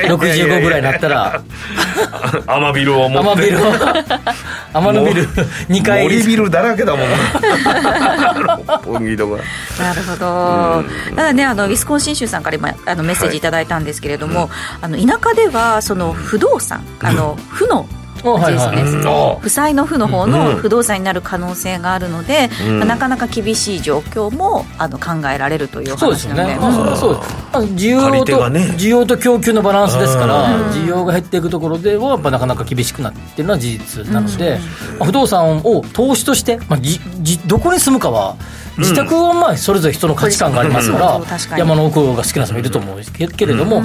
[0.08, 1.44] 65ぐらいになったら。
[2.48, 3.30] アマビルを持って。
[3.30, 3.58] アマビル
[4.74, 6.04] アマのビル2階。
[6.04, 7.08] 森ビルだらけだもん
[8.84, 9.44] 本気とか。
[9.80, 10.84] なるほど、
[11.16, 13.42] ただねあのウィスコンシン州さんから今あのメッセージい。
[13.42, 14.50] ただいたんですけれども、はい、
[14.84, 17.88] あの田舎ではその不動産あの負の
[18.24, 26.56] 負債の負の方の不動産になる可能性があるので、うん、まあ、なかなか厳しい状況もあの考えられるという話なので。
[26.96, 27.34] そうです
[27.68, 34.60] ね、需要と、ね、需要と供給のバランスですから、需要が減っていくところではやっぱなかなか厳しくなっているのは事実なので、
[35.00, 38.38] まあ、不動産を投資として、まあ、じじどこに住むかは
[38.78, 43.02] 自宅はまあそれぞれ人の価値観がありますから、山の奥が好きな人もいると思う
[43.38, 43.84] けれども、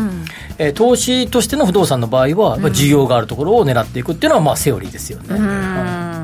[0.59, 6.18] え投資としての不動産の場合は、需要があるところを狙っていくっていうのはまあセオリーですよね。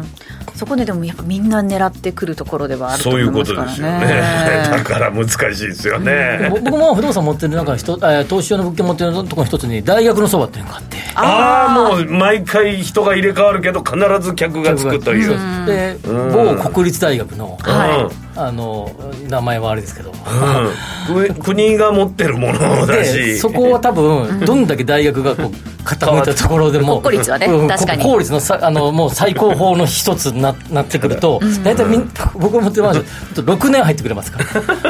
[0.55, 3.75] そこででもやっぱみんな狙ってくるところではあると思いますからね。
[3.77, 4.69] そういうことですよね。
[4.71, 6.49] だから難しいですよね。
[6.51, 10.97] 僕も不動産持ってる中人、え投資用の物件持ってるところの一つに大学のそばっていうのがあって。
[11.17, 15.67] ああもう毎回人が入れ替わるけど必ず客がつくという。
[15.67, 18.91] で某国立大学の、はい、あの
[19.29, 23.39] 名前はあれですけど、うん、 国が持ってるものだし。
[23.39, 28.03] そこは多分どんだけ大学がこう傾いたところでも 国公立はね、確かに。
[28.03, 33.01] 公立のさあのもう最高峰の一つにな なってくると大体みん僕持ってます
[33.35, 34.39] 6年入ってくれますか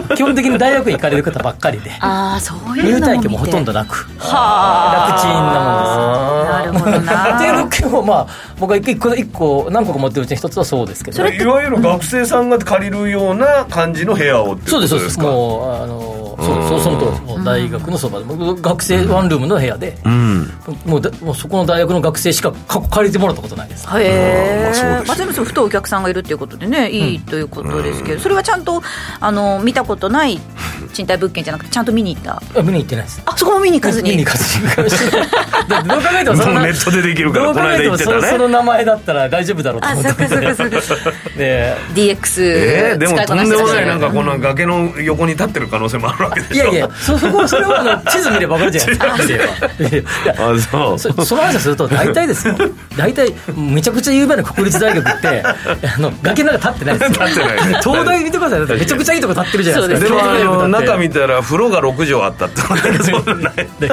[0.08, 0.16] ら。
[0.16, 1.90] 基本的に大学に行かれる方ばっかりで。
[2.00, 4.06] あそういう入隊権もほとんどなく。
[4.18, 6.94] は楽ちんなもんです。
[6.94, 7.36] なるほどな。
[7.36, 8.26] っていうの結構まあ
[8.58, 11.26] 僕は一個一個何個か持ってるうちに一つはそうですけど。
[11.26, 13.33] いわゆる学生さんが借りるような
[13.68, 15.18] 感じの部屋をそうですそうです。
[15.18, 20.50] もうあのそうそそうその通りもう大学のそばで、う学生ワンルームの部屋で、うん、
[20.84, 23.86] もうだもうそこの大学の学生しか借りてもらったことないです。
[23.98, 28.82] へえ、まあ、全部ふとお客さんがいるっていうことでねいいということですけど、それはちゃんと
[29.20, 30.40] あの見たことない
[30.94, 32.40] 賃貸物件じゃなくてちゃんと見に行った？
[32.58, 33.22] あ見に行ってないです。
[33.26, 34.10] あそこも見に行かずに？
[34.12, 34.70] 見に行かずに
[35.88, 40.08] どう考えてもそのネットでできるからこの間言ってたねその名前だったら大丈夫だろうと思って。
[40.08, 46.64] あそっかそっかそっか で DX えー、でもとんでもないなんかこの崖の横に立ってる可能性もあるわけでしょ。
[46.64, 50.32] いやいやそそこそれはあの 地図見れば分かるじゃないですか。
[50.38, 50.98] あそう。
[50.98, 52.54] そその話をすると大体ですよ。
[52.96, 55.54] 大体めちゃくちゃ有名な国立大学ってあ
[55.98, 57.26] の崖の中立ってないですよ。
[57.26, 57.82] 立ってない。
[57.82, 58.60] 東大見てください。
[58.78, 60.08] めちゃくちゃいいとこ立ってるじゃないですか。
[60.08, 62.60] でもあの中見たら風呂が6畳あったって。
[63.04, 63.88] そんなないで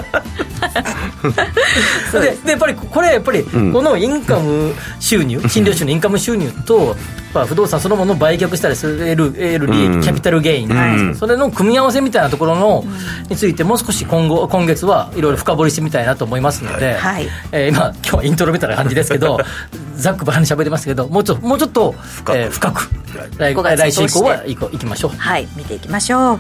[2.44, 6.96] でやっぱりこれやっぱりこのインカム収入診療収入インカム収入と
[7.34, 12.84] まあ、不動産そのものを売却したりする得る利益、キャピタルゲイン、はい、それの組み合わせみたいなところの、
[13.30, 19.40] についてもう少し今後今月はいろいろ深掘りしてみたいなと思いますので、はい、えー、今今日はイントロみたいな感じですけど
[19.96, 22.90] ざっくばらんに喋りますけどもうちょもうちょっと深く,、えー、深く。
[23.38, 25.12] 来来週以降はいこいきましょう。
[25.18, 25.48] はい。
[25.56, 26.40] 見ていきましょう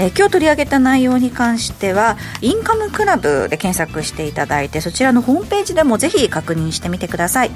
[0.00, 7.50] えー、今日取り上げた内容に関してはインカムクラブで検索していただいてそちらのホームページでもぜひ確認してみてください。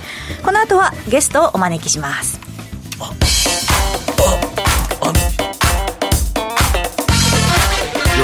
[0.44, 2.38] この後はゲストをお招きします。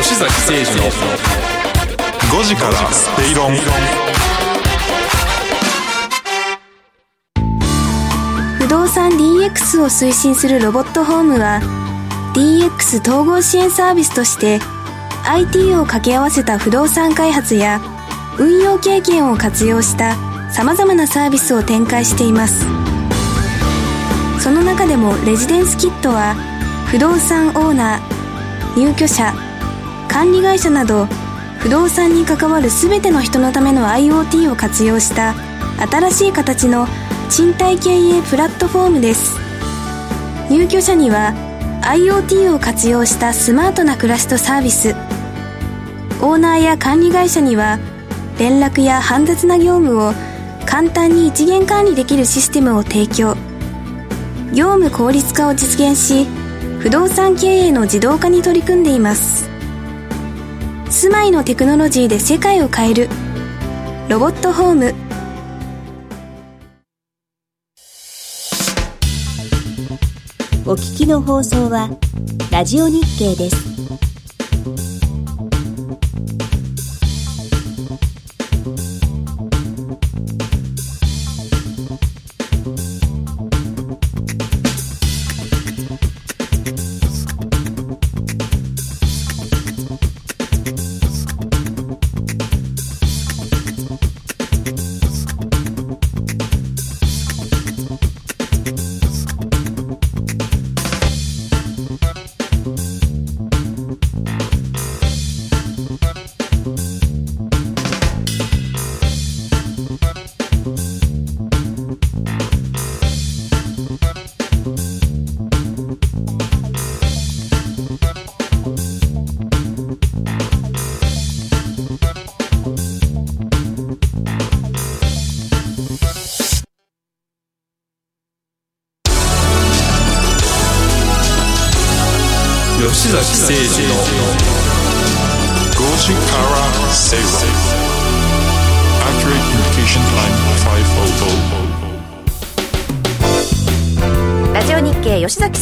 [0.02, 0.90] 吉崎誠二の
[2.42, 3.56] 5時から正論
[8.58, 11.79] 不動産 DX を推進するロボットホームは
[12.34, 14.60] DX 統合支援サービスとして
[15.26, 17.80] IT を掛け合わせた不動産開発や
[18.38, 20.14] 運用経験を活用した
[20.52, 22.66] さまざまなサービスを展開しています。
[24.40, 26.34] その中でもレジデンスキットは
[26.86, 29.34] 不動産オーナー入居者
[30.08, 31.06] 管理会社など
[31.58, 35.34] 不動産に関わる全ての人のための IoT を活用した
[35.90, 36.86] 新しい形の
[37.28, 39.36] 賃貸経営プラットフォームです。
[40.48, 41.49] 入居者には
[41.82, 44.94] IoT を活用したスマートな暮らしとサービス。
[46.20, 47.78] オーナーや管理会社には
[48.38, 50.12] 連絡や煩雑な業務を
[50.66, 53.34] 簡単に一元管理できるシステムを提供。
[54.52, 56.26] 業務効率化を実現し
[56.80, 59.48] 不動産経営の自動化に取り組んでいます。
[60.90, 63.08] 住まいのテクノロジーで世界を変える。
[64.08, 64.94] ロボットホーム。
[70.70, 71.90] お聞きの放送は
[72.52, 74.09] ラジオ日経です。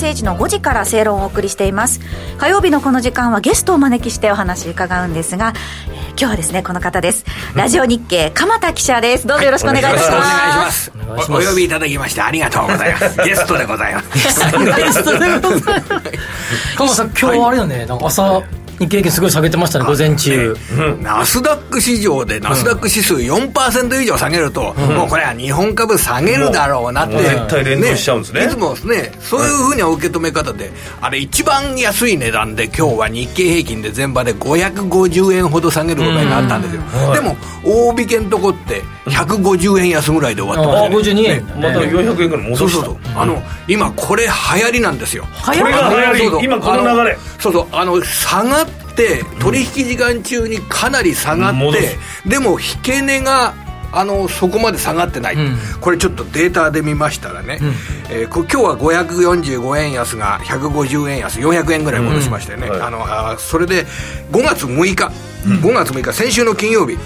[0.08, 2.00] 政治の5時から正論をお送りしています。
[2.38, 5.52] 火曜日のこの時間はゲストをお招きしてお話伺うんですが、
[5.88, 7.26] えー、今日はですねこの方です。
[7.54, 9.26] ラジオ日経鎌田記者です。
[9.26, 11.46] どうぞよろしくお願いいたします、はい、お願いします。
[11.46, 13.16] お呼びいただきましてありがとうございます。
[13.22, 14.08] ゲストでございます。
[14.14, 15.62] ゲストでございます。
[16.76, 17.86] 鎌田さん今日あれだね。
[17.86, 18.42] なんか朝
[18.78, 20.56] 日経平均すごい下げてましたね、午前中。
[21.02, 28.46] ナスダック市場で、ナスダック指数4%以上下げると、もうこれは日本株下げるだろうなって、絶対連動しちゃうんですね。
[28.46, 36.82] いつもね、そういうふうな受け止め方で、あれ、一番安い値段で、今日は日経平均で全場で550円ほど下げることになったんですよ。
[37.14, 42.84] でも、大引けんとこって、150円安ぐらいで終わってます、ね、52円、また400円ぐらい戻した。
[42.84, 44.30] そうそうあの今これ流
[44.62, 45.26] 行りなんですよ。
[45.44, 46.44] これが流行り。
[46.44, 47.18] 今この流れ。
[47.38, 47.66] そうそう。
[47.72, 51.96] あの下がって取引時間中にかなり下がって、
[52.28, 53.54] でも引け値が
[53.92, 57.68] あのそこまで下がってない、うん、これちょっとデータで見ましたらね、うん、
[58.10, 62.72] えー、今日は545円安が150円安400円ぐらい戻しましたよね、うん。
[62.72, 63.86] はい、あのあそれで
[64.30, 65.10] 5月6日
[65.44, 66.98] 5月6日先週の金曜日、うん、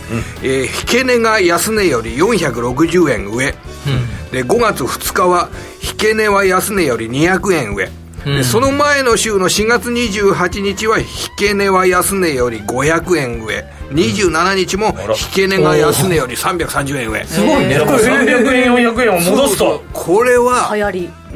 [0.42, 3.52] えー、引け値が安値より460円上、
[4.30, 5.50] で5月2日は
[5.82, 7.88] 引け値は安値より200円上。
[8.24, 13.64] でその前の週の4月28日は引け値は安値より500円上。
[13.90, 17.24] 27日も引け値が安値より330円上。
[17.24, 17.80] すごいね。
[17.80, 19.82] 300円400円を戻すと。
[19.92, 20.70] これは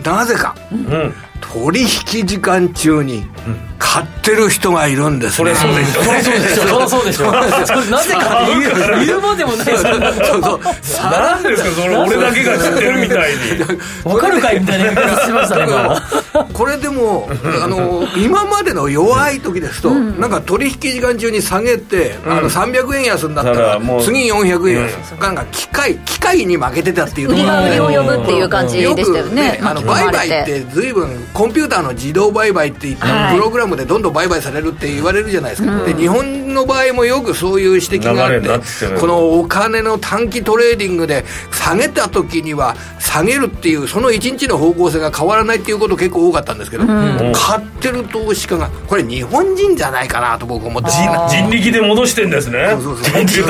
[0.05, 3.27] なぜか、うん取引時間中に
[3.79, 6.03] 買ってる人がいるんです、ね、それそうでしょ。
[6.03, 6.67] それそうでしょ。
[6.67, 7.33] それそうでしょ。
[7.91, 11.11] なぜかって言う言うまでもないそうそう。
[11.11, 13.39] なんですかそれ俺だけが知ってるみたいに。
[14.05, 15.67] 分かるかいみたいな言い方しましたね
[16.53, 17.29] これでも
[17.63, 27.47] あの今までの弱い時ですと、うん、なんか取引時間中に下げて、うん、あの300円安になったら次400円安、うん、なんか機械機械に負けてたっていうところ。
[27.47, 50.91] が売りを呼ぶっていう感じでしたよねねあの売買って随分コンピューターの自動売買っていって、はい、プログラムでどんどん売買されるって言われるじゃないですか、うん、で日本の場合もよくそういう指摘があってこのお金の短期トレーディングで下げた時には下げるっていうその1日の方向性が変わらないっていうこと結構多かったんですけど、うん、買ってる投資家がこれ日本人じゃないかなと僕思って。
[50.91, 52.69] 人力で戻してんですね。
[52.73, 53.47] そうそうそう。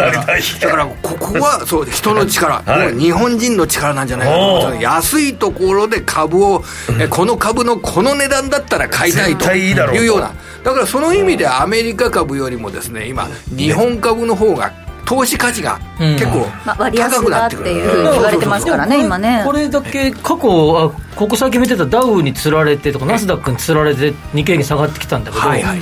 [0.61, 6.64] だからここは そう人の力、はい、日本人の力なんじゃないかと思安いところで株を
[7.11, 10.33] この株のこの値段だったら買いたいというような。
[10.64, 14.72] だからその意味でアメリカ株よりもですね今日本株の方が
[15.07, 16.47] 投資価値が結構
[16.93, 19.43] 高くなってくる、うんまあ、言われてますからね今ね。
[19.47, 25.81] これだけ過去あここ最近見てたダウにつられてとかナスダックにつられて日経平均下がってきたんだけど、はいはい。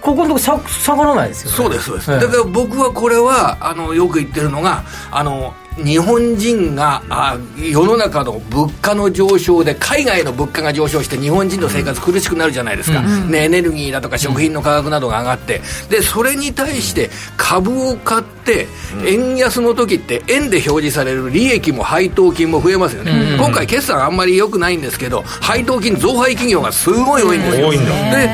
[0.00, 13.30] ここのとこ下下がらないですよ、ね、そうですそうです、だから僕はこれはあのよく言ってるのがあの日本人があ世の中の物価の上昇で海外の物価が上昇して日本人の生活苦しくなるじゃないですか、うん。
[13.30, 15.60] ね、エネルギーだとか食品の価格などが上がって。
[15.90, 18.68] でそれに対して株を買って
[19.04, 27.70] 円安の時って円で表示される利益も配当金も増えますよね、うん、今回決算あんまり良くないんですけど配当金増配企業がすごい多いんですよ。
[27.70, 27.78] で、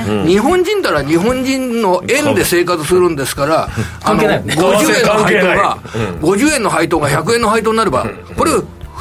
[0.09, 3.69] うん、日本人なら日本人の円で生活するんですから
[4.05, 5.77] あの50円の配当が
[6.21, 8.53] 50円の配当が100円円の配当になれば、これ、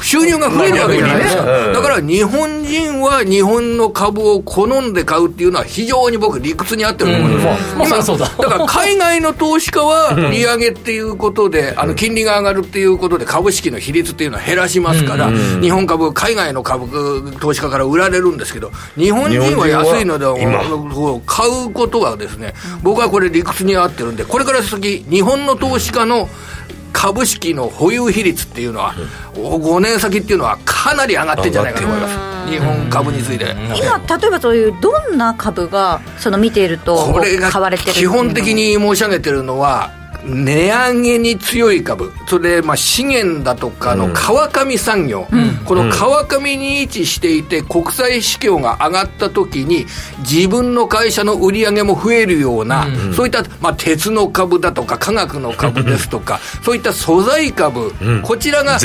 [0.02, 1.18] 収入が増えるわけじゃない。
[1.18, 1.72] ですか。
[1.72, 7.74] だから日本人は日本の株を好んで買うっていうのは非常に僕理屈に合ってると思います。
[7.74, 8.28] 今、だ。
[8.28, 15.30] だから海外の投資家は利上げっていうことで、あの金利が上がるっていうことで株式の比率っていうのは減らしますから、
[15.60, 20.26] 日本株、海外の株、投資家から売られるんですけど、日本人は安いので
[21.26, 26.28] 買うことはですね、僕はこれ理屈に合ってるんで、これから先、日本の投資家の
[26.92, 28.94] 株式の保有比率っていうのは、
[29.34, 32.32] 5年先っていうのはかなり上がってんじゃないかと思います。
[32.50, 37.12] 日本株について今例えばそういうどんな株がその見ていると
[37.50, 39.90] 買われてる基本的に申し上げてるのは
[40.24, 42.12] 値上げに強い株。
[42.26, 49.86] それでまあ資源だとかの川上産業、うん、この川上に位置していて国際市況が上がった時に
[50.18, 58.78] 自分の会社の売り上げも増えるような、うん、そういった、まあ、鉄の株だとか化学の株ですとかそういった素材株、うん、こちらが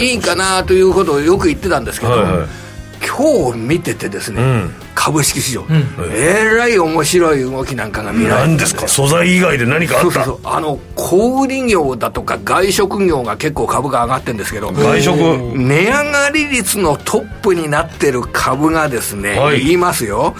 [0.00, 2.48] いいかなということをよく言ってたんですけど、はいはい、
[3.06, 4.40] 今日見ててですね、
[4.94, 8.52] 株式市場、うん、えらい面白い動きなんかが見られる。
[8.52, 8.86] んですか？
[8.88, 10.24] 素材以外で何かあった？
[10.24, 15.16] そうあの小売業だとか外食業が結構株が上がってるんですけど外食？
[15.56, 20.34] 値上がり率のトップになってる株がですね、はい、言いますよ、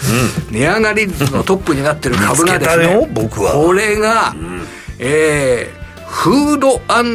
[0.49, 3.53] うん、値上がり率のトップになってる株がですね僕は。
[3.55, 4.63] これが、うん、
[4.99, 5.84] えー
[6.15, 6.59] フー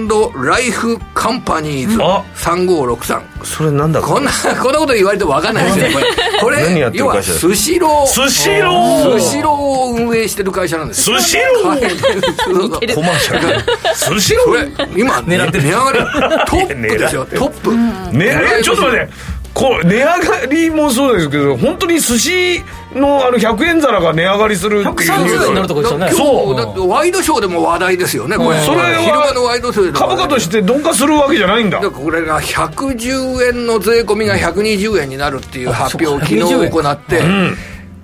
[0.08, 1.98] ドライフカンパニーズ。
[1.98, 4.30] 3563それなんだこんな
[4.62, 6.00] こんなこと言われても分かんないですよ
[6.42, 6.58] これ。
[6.58, 8.06] これ要はスシロー。
[8.06, 9.20] スシロー。
[9.20, 12.94] スシローを運営してる会社なんですスシロー。
[12.94, 13.96] コマーシャル。
[13.96, 16.00] スシロー今値上がり。
[16.46, 17.72] トップですよ トップ。
[18.12, 22.64] 値ちょっと待ってこう値上がりもそうですけど本当に寿司
[22.96, 26.10] のあの100円皿が値上がりするっていう130円になるとこですよね。
[26.12, 26.56] そう。
[26.56, 31.80] だってワイドショーでも話題ですよねこれ、それは昼間のワイドショーで株価として鈍化するわけじゃないんだ。
[31.80, 37.58] これが110円の税込みが120円になるっていう発表を昨日行って、うん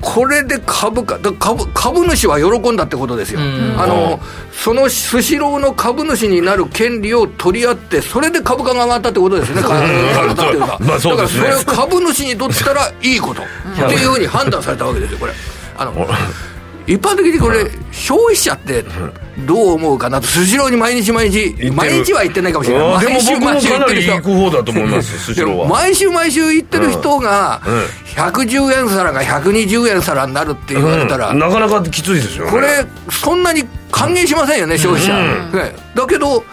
[0.06, 4.20] これで株価株株主は喜んだってことですよ、あの
[4.52, 13.42] そのスシローの株主になる権利を取り合って、それで株価が上がったってことですよね、だからそれは株主にとったらいいこと。
[13.74, 15.34] っていうふうに判断されたわけですよ、これ。
[15.76, 16.08] あの
[16.88, 18.86] 一般的にこれ、消費者って
[19.46, 24.12] どう思うかなと、スシローに毎日毎日、毎日は行ってないかもしれない、毎週毎週行ってる人。
[24.14, 25.68] 行く方だと思います、 スシローは。
[25.68, 27.62] 毎週毎週行ってる人が、
[28.16, 35.14] 110円皿が120円皿になるって言われたら、なかなかきついですよこれ、そんなに歓迎しませんよね、消費者。
[35.96, 36.44] だけど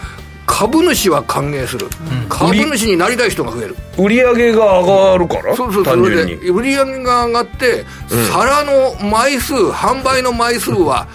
[0.53, 3.77] 株主は歓迎する、うん、株主になりたい人が増える。
[3.97, 11.09] 売り上げが上がるからそうそうそれで売り上げが上がって、うん、皿の枚数販売の枚数は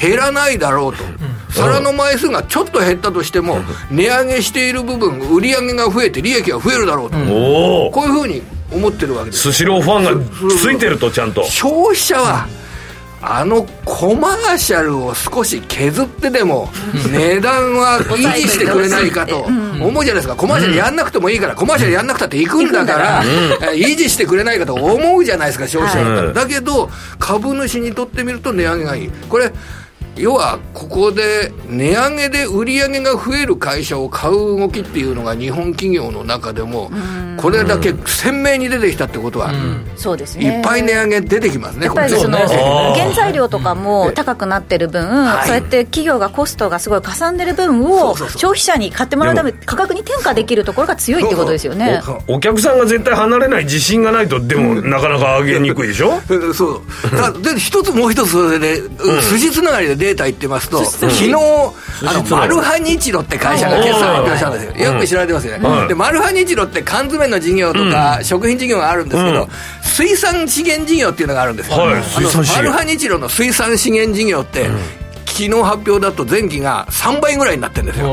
[0.00, 1.02] 減らないだろうと、
[1.50, 3.58] 皿の枚数がちょっと減ったとしても、
[3.90, 9.52] 値上げしている部分売り上げが増えて利益が増えるだろうと、こういうふうに思ってるわけです。
[9.52, 11.44] スシローファンがついてるとちゃんと。
[11.44, 12.46] 消費者は、
[13.28, 16.68] あのコマーシャルを少し削ってでも
[17.12, 20.36] 値段は維持してくれないかと思うじゃないですか。
[20.36, 23.22] コマーシャルやんなくてもいいからコマーシャルやんなくたって行くんだから
[23.74, 29.10] 維持してくれないかと思うじゃないですか消費者だったらだけど株主にとってみると値上げがいい。
[29.28, 29.52] これ
[30.16, 36.90] 要はここで値上げで売り上げが増える会社を買う動きっていうのが日本企業の中でも
[37.36, 39.50] これだけ鮮明に出てきたってことは、
[39.96, 40.56] そうですね。
[40.56, 52.00] いっぱい値上げ出てきますねやっぱりその原材料とかも高くなってる分、そうやって企業がコストがすごいかさんでる分を消費者に買ってもらうため価格に転嫁できるところが強いってことですよね。
[52.26, 56.20] お客さんが絶対離れない自信がないとでもなかなか上げにくいでしょ？
[56.54, 56.82] そう。
[57.42, 58.82] で一つもう一つそれで、
[59.20, 64.52] 筋つながりでデータ言ってますと、昨日、あの、マルハニチロって会社が決算発表したん。
[64.52, 64.92] ですよ。
[64.92, 65.88] よく知られてますよね。
[65.88, 69.48] で、マルハニチロって缶詰の事業とか、食品事業があるんですけど、
[69.82, 71.76] 水産資源事業っていうのがあるんですよ。
[71.76, 74.68] マルハニチロの水産資源事業って、
[75.36, 78.06] 昨日発表だと前期が3倍ぐらいになってるんですよ、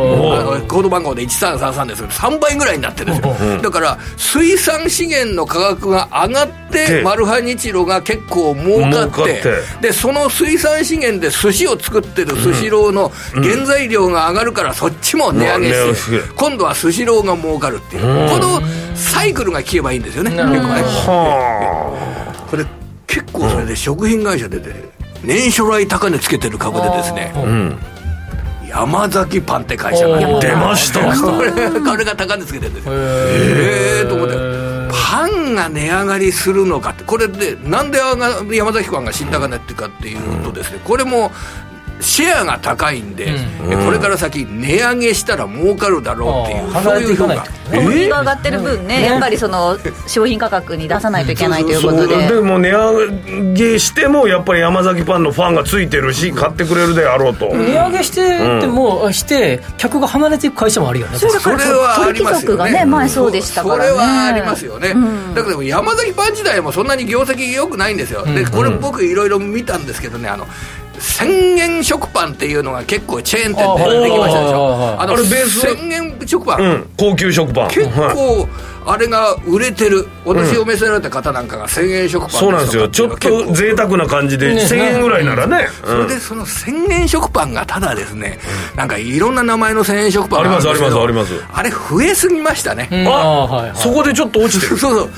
[0.67, 9.41] コード番号で1333ですけど、3倍ぐらいになってるんですよ、だから水産資源の価格が上がって、マルハニチロが結構儲かって
[9.81, 18.61] で、その水産資源で寿司を作ってるスシローの原材料が上がるから、そっちも値上げして、今度はスシローが儲かるっていう、この
[18.95, 20.49] サイクルが効けばいいんですよね、結構。
[20.49, 20.83] ね。
[22.51, 22.65] これ
[23.07, 24.92] 結構それで食品会社でて。
[25.23, 27.33] 年初来高値つけてる株でですね、
[28.67, 30.99] 山崎パンって会社が出ました。
[31.15, 32.93] これこれが高値つけてるんですよ。
[32.93, 34.35] へえと思って。
[34.91, 37.03] パンが値上がりするのかって。
[37.03, 41.31] これでなんで山崎パンが新高値っていうかっていうとですねこれも
[42.03, 47.45] シェアが高いんで、うん、これから先値上げしたら儲かるだろうっていう、そういう評価。
[47.71, 52.27] 小麦が上がってる分ね、やっぱりその商品価格に出さないといけないということで。
[52.27, 57.47] でも値上げしてもやっぱり山崎パンのファンがついてるし買ってくれるであろうと。
[57.55, 61.17] 値上げしてても、して客が離れていく会社もあるよね。
[61.17, 62.57] それはありますよね。
[62.57, 63.83] がね前そうでしたからね。
[63.83, 64.93] それはありますよね、
[65.35, 70.47] だけど山崎パン自体もそんなに業績良くないんですよ、でこれ僕いろいろ見たんですけどねあの
[70.99, 74.95] 千円食パンっていうのが結構チェーン店でできましたでしょ？
[74.99, 77.69] あの千円食パン、うん、高級食パン。
[77.69, 78.47] 結構、
[78.85, 80.07] あれが売れてる。
[80.25, 82.87] 私を召せられた方なんかが1000円食パンそうなんですよ。
[82.87, 88.39] ちょっと贅沢な感じで1000円ぐらいならね、それでその1000円食パンがただですね、
[88.75, 91.33] なんかいろんな名前の1000円食パンありますありますあります。
[91.53, 94.77] あれ増えすぎましたね、あ、そこでちょっと落ちてる。
[94.77, 95.09] そうそう。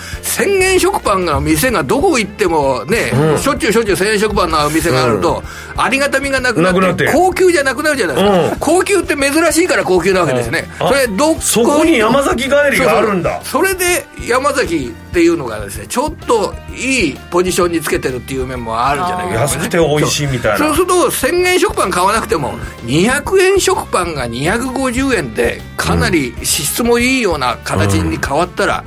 [0.48, 5.44] 1000円食パンが店がどこ行ってもね、しょっちゅうしょっちゅう1000円食パンの店があると、
[5.78, 13.40] ありがたみがなくなって高級じゃなくなるじゃないですか、高級って珍しいから高級なわけですね、それどそこに山崎帰りがあるんだ。
[13.44, 20.68] そそれで山崎っていうのがですねちょっといいポジションにつけてるっていう面もあるんじゃないかな、安くて美味しいみたいな。
[20.68, 22.52] そうすると1000円食パン買わなくても
[22.84, 28.84] 200円食パンが250円でかなり支出もいいような形に変わったら、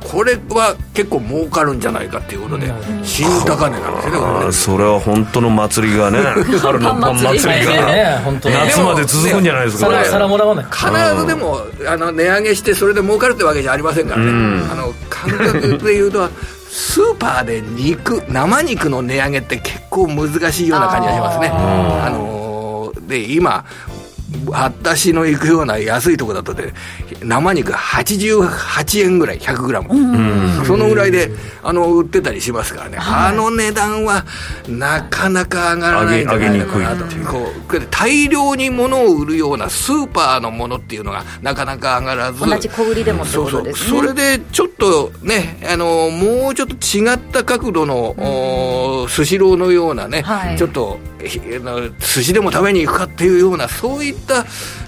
[0.00, 2.72] これは結構儲かるんじゃないかっていうことで、
[3.02, 4.46] 新高値なんですよね。
[4.46, 6.18] ねそれは本当の祭りがね
[6.62, 10.66] 春のパン祭りが、ね、夏まで続くんじゃないですか、ね、皿もらわない。
[10.70, 10.86] 必
[11.18, 14.30] ずでもあの値上げしてそれで儲かるってわけじゃありませんからね、
[14.70, 14.92] あの
[15.30, 16.28] 感覚でいうと
[16.68, 21.48] スーパーで肉生肉の値上げって結構難しいような感じがしますね。
[21.52, 23.64] あのー、で今
[24.46, 26.72] 私の行くような安いとこだとで
[27.22, 31.30] 生肉88円ぐらい 100g、そのぐらいで
[31.62, 34.24] あの売ってたりしますからね、あの値段は
[34.68, 37.04] なかなか上がらないんじゃないかなと。
[37.30, 42.40] こう大量に物を売るようなスーパーのものっていうのがなかなか上がらず。
[42.40, 43.72] 同じ小売りでもそうそう。
[43.72, 48.14] それでちょっとねあのもうちょっと違った角度の、
[49.02, 54.31] うん、スシローのようなね、はい、ちょっと寿司でも食べに行くかっていうようなそういった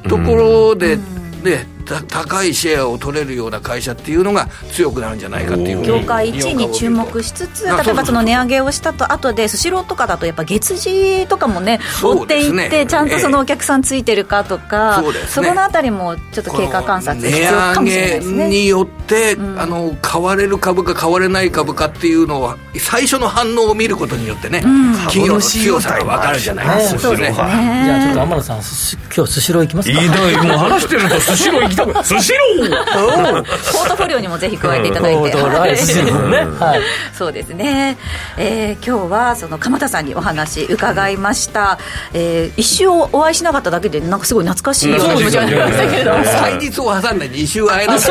[0.09, 0.97] ところで、
[1.43, 18.49] ね、高いシェアを取れるような会社っていうのが強くなるんじゃないかっていう業界1位に注目しつつ例えばその値上げをしたと後でスシローとかだとやっぱ月次とかもね追っていって、ちゃんとそのお客さんついてるかとか、そ、ね、そこのあたりもちょっと経過観察必要かもしれないですね。
[18.49, 28.57] によって、うん、あの買われる株か買われない株かっていうのは最初の反応を見ることによってね、うん、企業の強さが分かるじゃないですか、そうですね、じゃあちょっと天野さん
[29.15, 30.01] 今日スシロー行きますか？
[30.01, 30.09] いい。
[30.09, 36.81] もう話してるとスシロー行きたくスシローポートフォリオにもぜひ加えていただいて、 はい、
[37.17, 37.97] そうですね、
[38.37, 41.79] えー、今日はその鎌田さんにお話伺いました、
[42.13, 46.15] えー、一週お会いしなかっただけでなんかすごい懐かしいような気持ちがありましたけれど。
[46.25, 48.03] も祭日を挟んで2週会えなかっ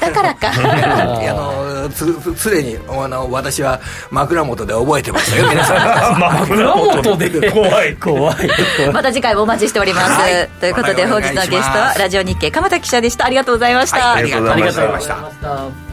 [0.00, 0.06] た。
[0.06, 0.48] だからか。
[0.54, 1.53] あの
[1.88, 3.80] 常にあの私は
[4.10, 5.74] 枕元で覚えてましたよ皆さ
[6.16, 6.18] ん。
[6.18, 7.50] 枕元で。
[7.50, 8.36] 怖 い怖い。
[8.92, 13.26] また次回もお待ちしております、はい、ということで本日のゲストはラジオ日経鎌田記者でした。
[13.26, 15.84] ありがとうございました、はい、ありがとうございました。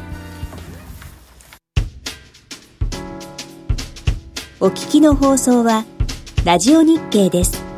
[4.63, 5.85] お聞きの放送は
[6.45, 7.70] ラジオ日経です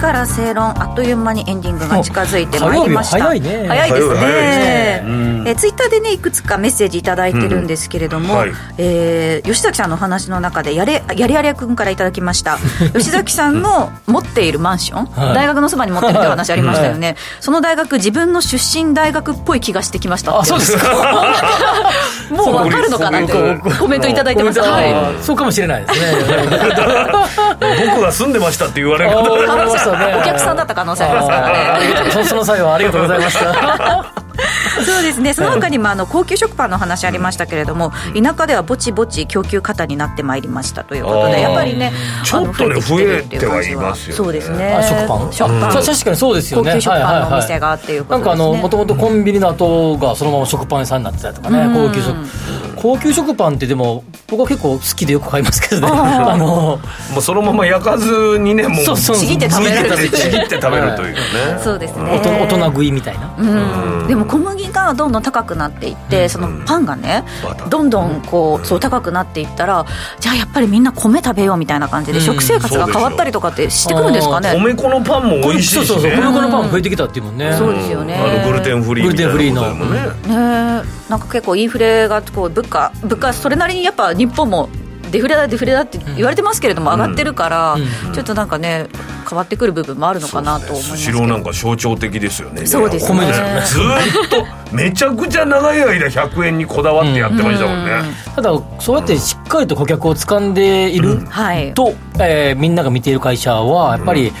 [0.00, 3.22] から正論あっという間にエンディングが近づいてまいりました。
[3.22, 3.66] 早いね。
[3.68, 5.20] 早いですね。
[5.46, 12.58] えツイッターでねいくつかメッセージ頂いてるんですけれども、うんはい、えー、吉崎さんの話の中でやれやれやれ君からいただきました。
[12.92, 20.38] 吉崎さんの持っているマンション、はい、大学のそばに持ってるって話ありましたよね、はい、 その大学自分の出身大学っぽい気がしてきました。
[20.38, 20.88] あそうですか。
[22.30, 23.32] もう分かるのかなって
[23.78, 26.06] コメントいただいてます、はい、そうかもしれないですね。
[27.86, 32.24] 僕が住んでましたって言われる方お客さんだった可能性ありますからね。
[32.24, 34.19] その際はありがとうございました
[34.84, 35.34] そうですね。
[35.34, 41.92] その他にもあの高級食パンの話ありましたけれども、田舎ではぼちぼち供給過多になってまいりましたということでやっぱりね
[42.24, 44.78] ちょっとね増えてはいますよ、そうですね。
[44.82, 45.32] 食パン？
[45.32, 46.70] 食パン、確かにそうですよね。
[46.72, 52.16] 高級食パンのお店がっていうことなんかあのもともとコンビニの後がそのまま食パン屋さんになってたりとかね、高級食。
[52.76, 55.88] 高級食パンってでも僕は結構好きでよく買いますけどね。
[55.92, 56.80] あのも
[57.18, 60.10] うそのまま焼かずにねもうちぎって食べる。
[60.10, 61.20] ちぎって食べるというね。
[61.62, 62.20] そうですね。
[62.24, 63.34] 大人食いみたいな。
[63.38, 63.44] う
[64.04, 64.06] ん。
[64.06, 67.24] でも小麦がどんどん高くなっていって、そのパンがね、
[67.68, 69.86] どんどんこうそう高くなっていったら、
[70.18, 74.54] じゃあやっぱりみんな米食べようみたいな感じで、食生活が変わったりとかってしてくるんですかね。
[74.54, 77.54] 米粉のパンも美味しいし、ね、そうそう米粉のパン増えてきたっていうもんね。
[77.56, 78.14] そうですよね。
[78.14, 79.74] あのグルテンフリーグルテンフリーの。
[79.74, 81.00] ね。
[81.08, 84.68] なんか結構インフレがこう物価物価それなりにやっぱ日本も
[85.10, 87.76] デフレだデフレだって言われてますけれども、上がってるから、
[88.12, 88.86] ちょっとなんかね
[89.28, 92.66] 変わってくる部分もあるのかなと思いますスシローなんか象徴的ですよね。
[92.66, 93.20] そうですね。
[93.66, 97.92] ずっとめちゃくちゃ長い間100円にこだわってやってましたもんね、
[98.34, 101.18] ただそうやってしっかりと顧客を掴んでいる
[101.74, 104.32] と、えー、みんなが見ている会社はやっぱり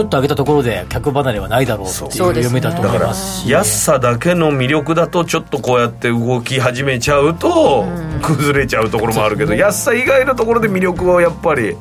[0.00, 7.84] ちょっと上げたところで客離れはないだろうっていう読みだと思いますし、安さだけの魅力だとちょっとこうやって動き始めちゃうと
[8.22, 11.76] 崩れちゃうところもあるけど、安さ以外のところで魅力をやっぱり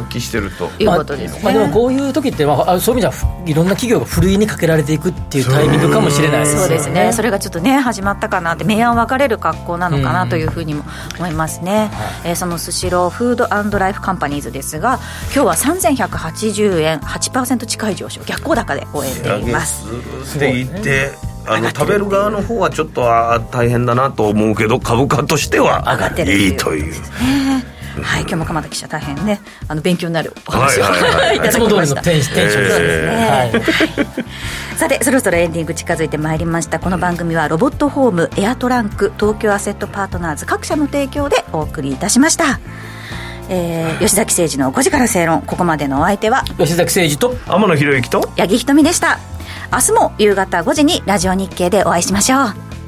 [0.00, 6.60] 発揮してると、いうことですね、まあ、でもこういう時って、まあ、そういう意味じゃいろんな企業がふるいにかけられていくっていうタイミングかもしれないですね。
[6.60, 7.12] そうですね。
[7.12, 10.84] それがちょっとね始まったかなって明暗分かれる格好なのかなというふうにも
[11.18, 11.90] 思いますね、
[12.24, 14.98] うん、えー、そのスシローフードライフカンパニーズですが
[15.34, 20.38] 今日は3180円8%近い上昇逆行高で終えています。
[20.38, 21.12] でいて
[21.48, 23.02] あの食べる側の方はちょっと
[23.52, 26.94] 大変だなと思うけど株価としては上がってるいいという。
[28.02, 28.22] はい。
[28.22, 29.40] 今日も鎌田記者大変ね。
[29.68, 32.02] あの勉強になるお話を、はいはい、 いただきました。
[32.02, 33.62] テンションですね、はい、
[34.76, 36.78] さてそろそろエンディング近づいてまいりました。
[36.78, 42.60] この番組はロボットホームエアトランク東京アセットパートナーズ各社の提供でお送りいたしました。
[43.48, 45.42] えー、 吉崎誠二の5時から正論。
[45.42, 49.18] ここまでのお相手は吉崎誠二と天野博之と八木ひとみでした。
[49.72, 52.85] 明日も夕方5時にラジオ日経でお会いしましょう